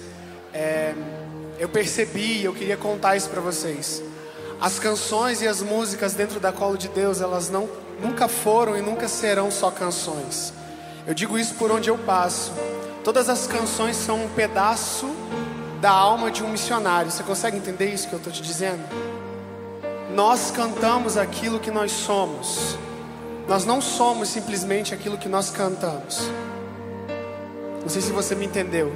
É, 0.53 0.95
eu 1.59 1.69
percebi, 1.69 2.43
eu 2.43 2.53
queria 2.53 2.77
contar 2.77 3.17
isso 3.17 3.29
para 3.29 3.41
vocês. 3.41 4.03
As 4.61 4.79
canções 4.79 5.43
e 5.43 5.47
as 5.47 5.63
músicas 5.63 6.15
dentro 6.15 6.41
da 6.41 6.51
Colo 6.51 6.77
de 6.77 6.89
Deus, 6.89 7.21
elas 7.21 7.51
não, 7.51 7.69
nunca 8.03 8.27
foram 8.27 8.77
e 8.77 8.81
nunca 8.83 9.07
serão 9.07 9.51
só 9.51 9.71
canções. 9.71 10.53
Eu 11.07 11.15
digo 11.15 11.39
isso 11.39 11.55
por 11.55 11.71
onde 11.71 11.89
eu 11.89 11.97
passo. 11.99 12.53
Todas 13.05 13.29
as 13.29 13.47
canções 13.47 13.97
são 13.97 14.25
um 14.25 14.29
pedaço 14.31 15.09
da 15.81 15.91
alma 15.91 16.31
de 16.31 16.43
um 16.43 16.49
missionário. 16.49 17.11
Você 17.11 17.23
consegue 17.23 17.57
entender 17.57 17.93
isso 17.93 18.09
que 18.09 18.15
eu 18.15 18.19
estou 18.19 18.33
te 18.33 18.43
dizendo? 18.43 18.83
Nós 20.15 20.51
cantamos 20.51 21.17
aquilo 21.17 21.61
que 21.61 21.71
nós 21.71 21.93
somos. 21.93 22.77
Nós 23.51 23.65
não 23.65 23.81
somos 23.81 24.29
simplesmente 24.29 24.95
aquilo 24.95 25.19
que 25.19 25.29
nós 25.29 25.51
cantamos. 25.51 26.21
Não 27.83 27.89
sei 27.89 28.01
se 28.01 28.13
você 28.13 28.33
me 28.33 28.47
entendeu. 28.47 28.93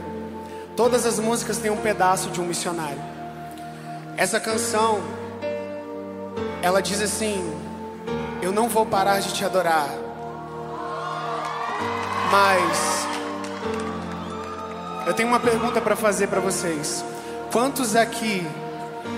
Todas 0.77 1.05
as 1.05 1.19
músicas 1.19 1.59
têm 1.59 1.73
um 1.73 1.77
pedaço 1.77 2.31
de 2.31 2.41
um 2.41 2.45
missionário. 2.45 3.03
Essa 4.17 4.39
canção, 4.39 5.01
ela 6.63 6.81
diz 6.81 7.03
assim: 7.03 7.53
Eu 8.41 8.53
não 8.53 8.69
vou 8.69 8.87
parar 8.87 9.19
de 9.19 9.35
te 9.35 9.45
adorar, 9.45 9.89
mas 12.31 13.07
eu 15.05 15.15
tenho 15.15 15.31
uma 15.31 15.41
pergunta 15.41 15.81
para 15.81 15.97
fazer 15.97 16.29
para 16.29 16.39
vocês. 16.39 17.05
Quantos 17.51 17.97
aqui 17.97 18.47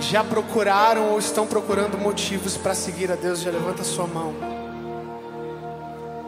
já 0.01 0.25
procuraram 0.25 1.11
ou 1.11 1.19
estão 1.19 1.47
procurando 1.47 1.99
motivos 1.99 2.57
para 2.57 2.75
seguir 2.75 3.13
a 3.13 3.17
Deus? 3.17 3.41
Já 3.41 3.51
levanta 3.51 3.85
sua 3.85 4.07
mão. 4.07 4.56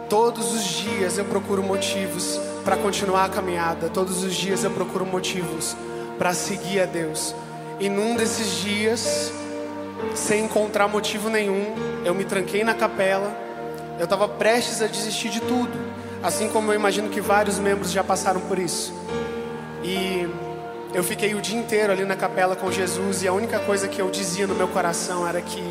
Todos 0.08 0.54
os 0.54 0.64
dias 0.64 1.18
eu 1.18 1.26
procuro 1.26 1.62
motivos 1.62 2.40
para 2.64 2.78
continuar 2.78 3.26
a 3.26 3.28
caminhada. 3.28 3.90
Todos 3.90 4.22
os 4.24 4.34
dias 4.34 4.64
eu 4.64 4.70
procuro 4.70 5.04
motivos 5.04 5.76
para 6.18 6.32
seguir 6.32 6.80
a 6.80 6.86
Deus. 6.86 7.34
E 7.78 7.90
num 7.90 8.16
desses 8.16 8.56
dias, 8.62 9.30
sem 10.14 10.46
encontrar 10.46 10.88
motivo 10.88 11.28
nenhum, 11.28 11.74
eu 12.06 12.14
me 12.14 12.24
tranquei 12.24 12.64
na 12.64 12.72
capela. 12.72 13.36
Eu 13.98 14.04
estava 14.04 14.26
prestes 14.26 14.80
a 14.80 14.86
desistir 14.86 15.28
de 15.28 15.40
tudo, 15.40 15.78
assim 16.22 16.48
como 16.48 16.72
eu 16.72 16.74
imagino 16.74 17.10
que 17.10 17.20
vários 17.20 17.58
membros 17.58 17.90
já 17.90 18.02
passaram 18.02 18.40
por 18.40 18.58
isso. 18.58 18.94
E 19.84 20.26
eu 20.94 21.04
fiquei 21.04 21.34
o 21.34 21.40
dia 21.42 21.58
inteiro 21.58 21.92
ali 21.92 22.06
na 22.06 22.16
capela 22.16 22.56
com 22.56 22.72
Jesus 22.72 23.22
e 23.22 23.28
a 23.28 23.32
única 23.34 23.58
coisa 23.58 23.86
que 23.86 24.00
eu 24.00 24.10
dizia 24.10 24.46
no 24.46 24.54
meu 24.54 24.68
coração 24.68 25.28
era 25.28 25.42
que 25.42 25.62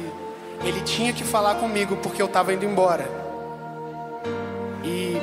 ele 0.63 0.81
tinha 0.81 1.11
que 1.11 1.23
falar 1.23 1.55
comigo 1.55 1.97
porque 1.97 2.21
eu 2.21 2.27
estava 2.27 2.53
indo 2.53 2.65
embora. 2.65 3.26
E, 4.87 5.17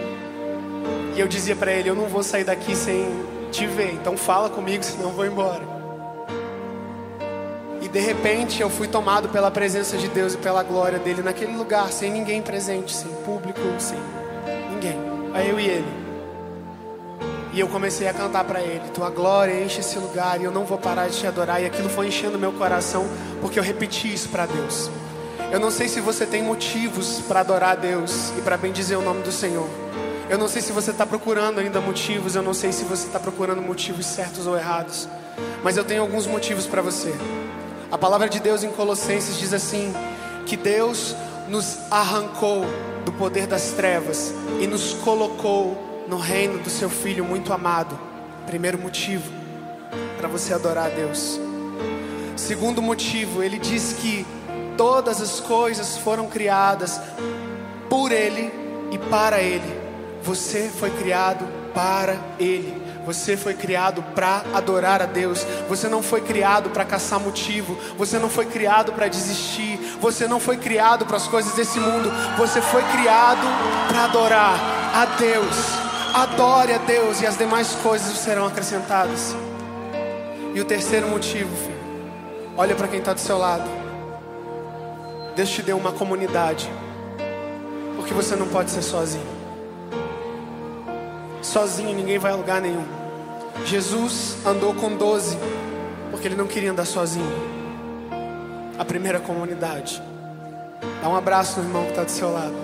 e 1.17 1.21
eu 1.21 1.27
dizia 1.27 1.57
para 1.57 1.73
ele: 1.73 1.89
Eu 1.89 1.95
não 1.95 2.07
vou 2.07 2.23
sair 2.23 2.45
daqui 2.45 2.77
sem 2.77 3.07
te 3.51 3.67
ver, 3.67 3.95
então 3.95 4.17
fala 4.17 4.51
comigo, 4.51 4.85
senão 4.85 5.11
eu 5.11 5.15
vou 5.15 5.25
embora. 5.25 5.63
E 7.81 7.89
de 7.89 8.01
repente 8.01 8.61
eu 8.61 8.69
fui 8.69 8.89
tomado 8.89 9.29
pela 9.29 9.51
presença 9.51 9.97
de 9.97 10.09
Deus 10.09 10.35
e 10.35 10.39
pela 10.39 10.63
glória 10.63 10.99
dele 10.99 11.23
naquele 11.23 11.57
lugar, 11.57 11.91
sem 11.93 12.11
ninguém 12.11 12.43
presente, 12.43 12.95
sem 12.95 13.11
público, 13.25 13.61
sem 13.79 13.99
ninguém. 14.71 14.99
Aí 15.33 15.49
eu 15.49 15.59
e 15.59 15.67
ele. 15.67 16.05
E 17.53 17.61
eu 17.61 17.69
comecei 17.69 18.09
a 18.09 18.13
cantar 18.13 18.45
para 18.45 18.61
ele: 18.61 18.83
Tua 18.93 19.11
glória 19.11 19.65
enche 19.65 19.81
esse 19.81 19.99
lugar 19.99 20.41
e 20.41 20.45
eu 20.45 20.51
não 20.51 20.65
vou 20.65 20.77
parar 20.77 21.09
de 21.09 21.19
te 21.19 21.27
adorar. 21.27 21.63
E 21.63 21.67
aquilo 21.67 21.89
foi 21.89 22.09
enchendo 22.09 22.39
meu 22.39 22.53
coração 22.53 23.07
porque 23.41 23.59
eu 23.59 23.63
repeti 23.63 24.13
isso 24.13 24.29
para 24.29 24.47
Deus. 24.47 24.91
Eu 25.55 25.61
não 25.61 25.71
sei 25.71 25.87
se 25.87 26.01
você 26.01 26.27
tem 26.27 26.43
motivos 26.43 27.21
para 27.29 27.39
adorar 27.39 27.71
a 27.71 27.75
Deus 27.77 28.33
e 28.37 28.43
para 28.43 28.57
bendizer 28.57 28.99
o 28.99 29.03
nome 29.03 29.23
do 29.23 29.31
Senhor. 29.31 29.71
Eu 30.29 30.37
não 30.37 30.49
sei 30.49 30.61
se 30.61 30.73
você 30.73 30.91
está 30.91 31.07
procurando 31.07 31.61
ainda 31.61 31.81
motivos, 31.81 32.35
eu 32.35 32.43
não 32.43 32.53
sei 32.53 32.73
se 32.73 32.83
você 32.83 33.07
está 33.07 33.21
procurando 33.21 33.63
motivos 33.63 34.05
certos 34.05 34.49
ou 34.49 34.57
errados, 34.57 35.09
mas 35.63 35.77
eu 35.77 35.85
tenho 35.85 36.03
alguns 36.03 36.27
motivos 36.27 36.67
para 36.67 36.83
você. 36.83 37.15
A 37.89 37.97
palavra 37.97 38.29
de 38.29 38.41
Deus 38.41 38.65
em 38.65 38.71
Colossenses 38.73 39.39
diz 39.39 39.55
assim: 39.55 39.95
que 40.45 40.57
Deus 40.57 41.15
nos 41.49 41.79
arrancou 41.89 42.65
do 43.05 43.13
poder 43.13 43.47
das 43.47 43.71
trevas 43.75 44.35
e 44.61 44.67
nos 44.67 44.95
colocou 45.05 46.05
no 46.09 46.19
reino 46.19 46.59
do 46.59 46.69
seu 46.69 46.91
Filho 46.91 47.25
muito 47.25 47.53
amado. 47.53 47.97
Primeiro 48.45 48.77
motivo 48.77 49.31
para 50.19 50.27
você 50.27 50.53
adorar 50.53 50.87
a 50.87 50.89
Deus. 50.89 51.39
Segundo 52.37 52.83
motivo, 52.83 53.41
ele 53.41 53.61
diz 53.61 53.93
que 53.93 54.27
Todas 54.77 55.21
as 55.21 55.41
coisas 55.41 55.97
foram 55.99 56.27
criadas 56.27 57.01
por 57.89 58.11
Ele 58.11 58.53
e 58.91 58.99
para 58.99 59.41
Ele. 59.41 59.81
Você 60.23 60.69
foi 60.69 60.91
criado 60.91 61.47
para 61.73 62.17
Ele. 62.39 62.83
Você 63.05 63.37
foi 63.37 63.53
criado 63.53 64.03
para 64.15 64.43
adorar 64.55 65.03
a 65.03 65.07
Deus. 65.07 65.47
Você 65.69 65.89
não 65.89 66.03
foi 66.03 66.23
criado 66.23 66.71
para 66.71 66.85
caçar 66.85 67.21
motivo. 67.21 67.79
Você 67.99 68.19
não 68.19 68.31
foi 68.31 68.47
criado 68.47 68.93
para 68.93 69.09
desistir. 69.09 69.79
Você 70.01 70.27
não 70.27 70.41
foi 70.41 70.57
criado 70.57 71.05
para 71.05 71.19
as 71.19 71.29
coisas 71.29 71.53
desse 71.55 71.79
mundo. 71.79 72.11
Você 72.39 72.63
foi 72.63 72.83
criado 72.85 73.47
para 73.89 74.05
adorar 74.05 74.59
a 74.95 75.05
Deus. 75.19 75.57
Adore 76.15 76.73
a 76.73 76.79
Deus 76.79 77.21
e 77.21 77.27
as 77.27 77.37
demais 77.37 77.75
coisas 77.83 78.17
serão 78.19 78.47
acrescentadas. 78.47 79.37
E 80.55 80.61
o 80.61 80.65
terceiro 80.65 81.09
motivo, 81.09 81.55
filho, 81.57 81.81
olha 82.57 82.75
para 82.75 82.89
quem 82.89 83.01
está 83.01 83.13
do 83.13 83.21
seu 83.21 83.37
lado. 83.37 83.84
Deus 85.35 85.51
te 85.51 85.63
deu 85.63 85.77
uma 85.77 85.93
comunidade. 85.93 86.71
Porque 87.97 88.15
você 88.15 88.37
não 88.37 88.49
pode 88.49 88.71
ser 88.71 88.83
sozinho. 88.83 89.27
Sozinho 91.43 91.95
ninguém 91.95 92.19
vai 92.19 92.33
a 92.33 92.37
lugar 92.37 92.61
nenhum. 92.61 92.85
Jesus 93.65 94.37
andou 94.45 94.75
com 94.75 94.97
doze, 94.97 95.39
porque 96.11 96.29
ele 96.29 96.37
não 96.37 96.47
queria 96.47 96.71
andar 96.71 96.85
sozinho. 96.85 97.33
A 98.79 98.85
primeira 98.85 99.21
comunidade. 99.21 100.03
Dá 101.03 101.09
um 101.09 101.17
abraço 101.17 101.61
no 101.61 101.67
irmão 101.67 101.85
que 101.85 101.91
está 101.91 102.05
do 102.05 102.11
seu 102.11 102.33
lado. 102.33 102.55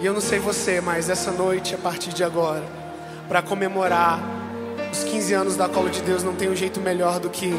E 0.00 0.06
eu 0.06 0.12
não 0.12 0.20
sei 0.20 0.38
você, 0.38 0.80
mas 0.80 1.08
essa 1.08 1.30
noite, 1.30 1.74
a 1.74 1.78
partir 1.78 2.12
de 2.12 2.24
agora, 2.24 2.64
para 3.28 3.40
comemorar 3.40 4.20
os 4.90 5.04
15 5.04 5.32
anos 5.32 5.56
da 5.56 5.68
Cola 5.68 5.90
de 5.90 6.02
Deus, 6.02 6.22
não 6.22 6.34
tem 6.34 6.50
um 6.50 6.56
jeito 6.56 6.80
melhor 6.80 7.20
do 7.20 7.30
que 7.30 7.52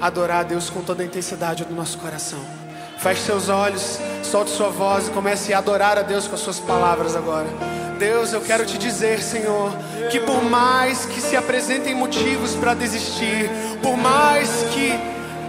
adorar 0.00 0.40
a 0.40 0.42
Deus 0.42 0.70
com 0.70 0.82
toda 0.82 1.02
a 1.02 1.06
intensidade 1.06 1.64
do 1.64 1.74
nosso 1.74 1.98
coração. 1.98 2.61
Feche 3.02 3.22
seus 3.22 3.48
olhos, 3.48 3.98
solte 4.22 4.52
sua 4.52 4.68
voz 4.68 5.08
e 5.08 5.10
comece 5.10 5.52
a 5.52 5.58
adorar 5.58 5.98
a 5.98 6.02
Deus 6.02 6.28
com 6.28 6.36
as 6.36 6.40
suas 6.40 6.60
palavras 6.60 7.16
agora. 7.16 7.48
Deus, 7.98 8.32
eu 8.32 8.40
quero 8.40 8.64
te 8.64 8.78
dizer, 8.78 9.20
Senhor, 9.20 9.72
que 10.08 10.20
por 10.20 10.40
mais 10.44 11.04
que 11.04 11.20
se 11.20 11.36
apresentem 11.36 11.96
motivos 11.96 12.54
para 12.54 12.74
desistir, 12.74 13.50
por 13.82 13.96
mais 13.96 14.48
que 14.72 14.92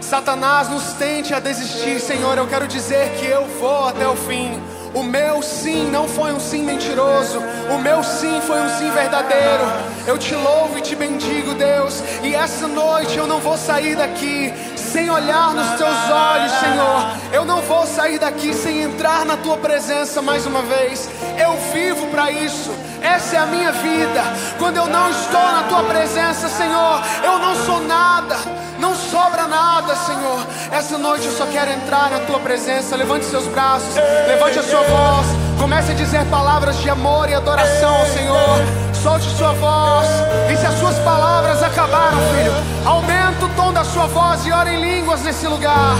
Satanás 0.01 0.68
nos 0.68 0.93
tente 0.93 1.32
a 1.32 1.39
desistir, 1.39 1.99
Senhor, 1.99 2.39
eu 2.39 2.47
quero 2.47 2.68
dizer 2.68 3.12
que 3.20 3.28
eu 3.28 3.45
vou 3.60 3.88
até 3.88 4.08
o 4.08 4.16
fim. 4.16 4.60
O 4.93 5.01
meu 5.01 5.41
sim 5.41 5.89
não 5.89 6.08
foi 6.08 6.32
um 6.32 6.39
sim 6.39 6.64
mentiroso. 6.64 7.39
O 7.74 7.80
meu 7.80 8.04
sim 8.04 8.39
foi 8.41 8.62
um 8.62 8.70
sim 8.78 8.91
verdadeiro. 8.91 9.64
Eu 10.06 10.18
te 10.20 10.36
louvo 10.36 10.78
e 10.78 10.82
te 10.82 10.95
bendigo, 10.95 11.56
Deus. 11.56 12.04
E 12.24 12.36
essa 12.36 12.68
noite 12.68 13.18
eu 13.18 13.26
não 13.26 13.39
vou 13.39 13.58
sair 13.58 13.95
daqui 13.95 14.54
sem 14.94 15.10
olhar 15.10 15.56
nos 15.56 15.70
teus 15.72 16.10
olhos, 16.12 16.52
Senhor. 16.52 17.12
Eu 17.34 17.44
não 17.44 17.62
vou 17.64 17.84
sair 17.88 18.20
daqui 18.20 18.54
sem 18.54 18.84
entrar 18.84 19.26
na 19.26 19.36
tua 19.36 19.58
presença 19.58 20.22
mais 20.22 20.46
uma 20.46 20.62
vez. 20.62 21.10
Eu 21.36 21.58
vivo 21.74 22.06
para 22.12 22.30
isso. 22.30 22.72
Essa 23.02 23.38
é 23.38 23.39
a 23.39 23.46
minha 23.48 23.72
vida. 23.72 24.22
Quando 24.60 24.78
eu 24.78 24.86
não 24.86 25.10
estou 25.10 25.41
na 25.41 25.64
tua 25.64 25.84
presença, 25.86 26.48
Senhor, 26.48 27.02
eu 27.24 27.39
não 27.39 27.56
sou 27.66 27.80
nada. 27.82 28.36
Não 28.78 28.94
sobra 28.94 29.48
nada, 29.48 29.96
Senhor. 29.96 30.46
Essa 30.72 30.96
noite 31.00 31.26
eu 31.26 31.32
só 31.32 31.48
quero 31.48 31.72
entrar 31.72 32.12
na 32.12 32.20
tua 32.20 32.39
presença. 32.39 32.96
Levante 32.96 33.26
seus 33.26 33.48
braços, 33.48 33.96
levante 34.28 34.60
a 34.60 34.64
sua 34.64 34.84
voz. 34.84 35.26
Comece 35.60 35.91
a 35.94 35.96
dizer 35.96 36.24
palavras 36.26 36.78
de 36.78 36.89
amor 36.91 37.28
e 37.30 37.34
adoração 37.34 37.96
ao 37.96 38.06
Senhor. 38.06 38.83
Solte 39.04 39.30
sua 39.36 39.51
voz. 39.51 40.08
E 40.49 40.56
se 40.56 40.66
as 40.66 40.80
suas 40.80 40.97
palavras 40.99 41.62
acabaram, 41.62 42.18
filho, 42.34 42.54
aumenta 42.86 43.45
o 43.45 43.49
tom 43.49 43.74
da 43.74 43.84
sua 43.84 44.08
voz 44.08 44.45
e 44.45 44.51
ore 44.51 44.70
em 44.70 44.80
línguas 44.80 45.22
nesse 45.24 45.45
lugar. 45.45 45.97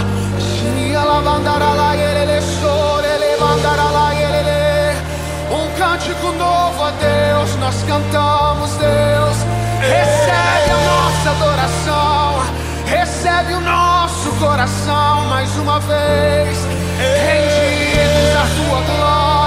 Um 5.50 5.78
cântico 5.78 6.32
novo 6.32 6.82
a 6.82 6.90
Deus, 6.92 7.54
nós 7.56 7.82
cantamos, 7.82 8.70
Deus. 8.76 9.36
Recebe 9.80 10.70
a 10.70 10.78
nossa 10.88 11.30
adoração. 11.30 12.42
Recebe 12.86 13.52
o 13.52 13.60
nosso 13.60 14.30
coração 14.40 15.26
mais 15.26 15.54
uma 15.58 15.78
vez, 15.80 16.56
rendidos 16.98 18.34
à 18.34 18.46
tua 18.56 18.80
glória. 18.80 19.43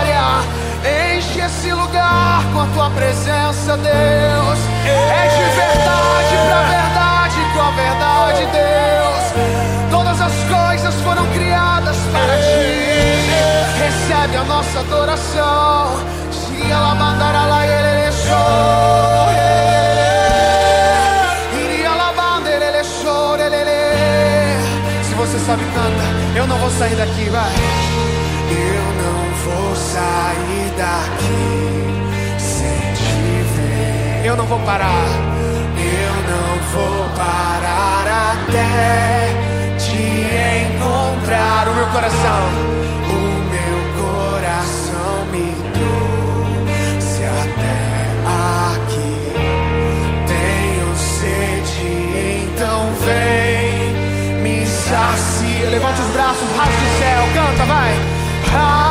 Esse 1.47 1.71
lugar 1.71 2.43
com 2.51 2.59
a 2.59 2.65
tua 2.73 2.89
presença, 2.89 3.77
Deus. 3.77 4.59
É 4.85 5.27
de 5.29 5.43
verdade 5.55 6.35
para 6.45 6.61
verdade, 6.67 7.37
com 7.53 7.61
a 7.61 7.71
verdade, 7.71 8.45
Deus. 8.51 9.23
Todas 9.89 10.19
as 10.19 10.33
coisas 10.43 10.93
foram 11.03 11.25
criadas 11.27 11.95
para 12.11 12.35
ti. 12.35 13.31
Recebe 13.79 14.35
a 14.35 14.43
nossa 14.43 14.79
adoração. 14.81 15.95
Se 16.31 16.69
ela 16.69 16.93
mandar 16.95 17.33
ela 17.33 17.65
ele. 17.65 17.87
Se 25.01 25.15
você 25.15 25.39
sabe 25.45 25.63
canta, 25.73 26.37
eu 26.37 26.45
não 26.45 26.57
vou 26.57 26.69
sair 26.71 26.95
daqui, 26.95 27.29
vai. 27.29 27.51
Eu 34.27 34.35
não 34.35 34.45
vou 34.45 34.59
parar. 34.59 35.07
Eu 35.77 36.13
não 36.29 36.57
vou 36.73 37.09
parar 37.15 38.33
até 38.33 39.29
te 39.79 40.01
encontrar. 40.65 41.69
O 41.69 41.73
meu 41.73 41.87
coração, 41.87 42.49
o 43.07 43.21
meu 43.53 43.79
coração 44.03 45.25
me 45.31 45.55
trouxe 45.71 47.23
até 47.23 47.79
aqui. 48.75 49.15
Tenho 50.27 50.89
sede, 50.97 51.87
então 52.51 52.91
vem 53.05 54.41
me 54.41 54.65
sacia. 54.65 55.69
Levante 55.69 56.01
os 56.01 56.07
braços, 56.07 56.49
rasgue 56.57 56.85
o 56.85 56.99
céu, 56.99 57.23
canta, 57.33 57.63
vai. 57.63 57.93
Ah, 58.53 58.87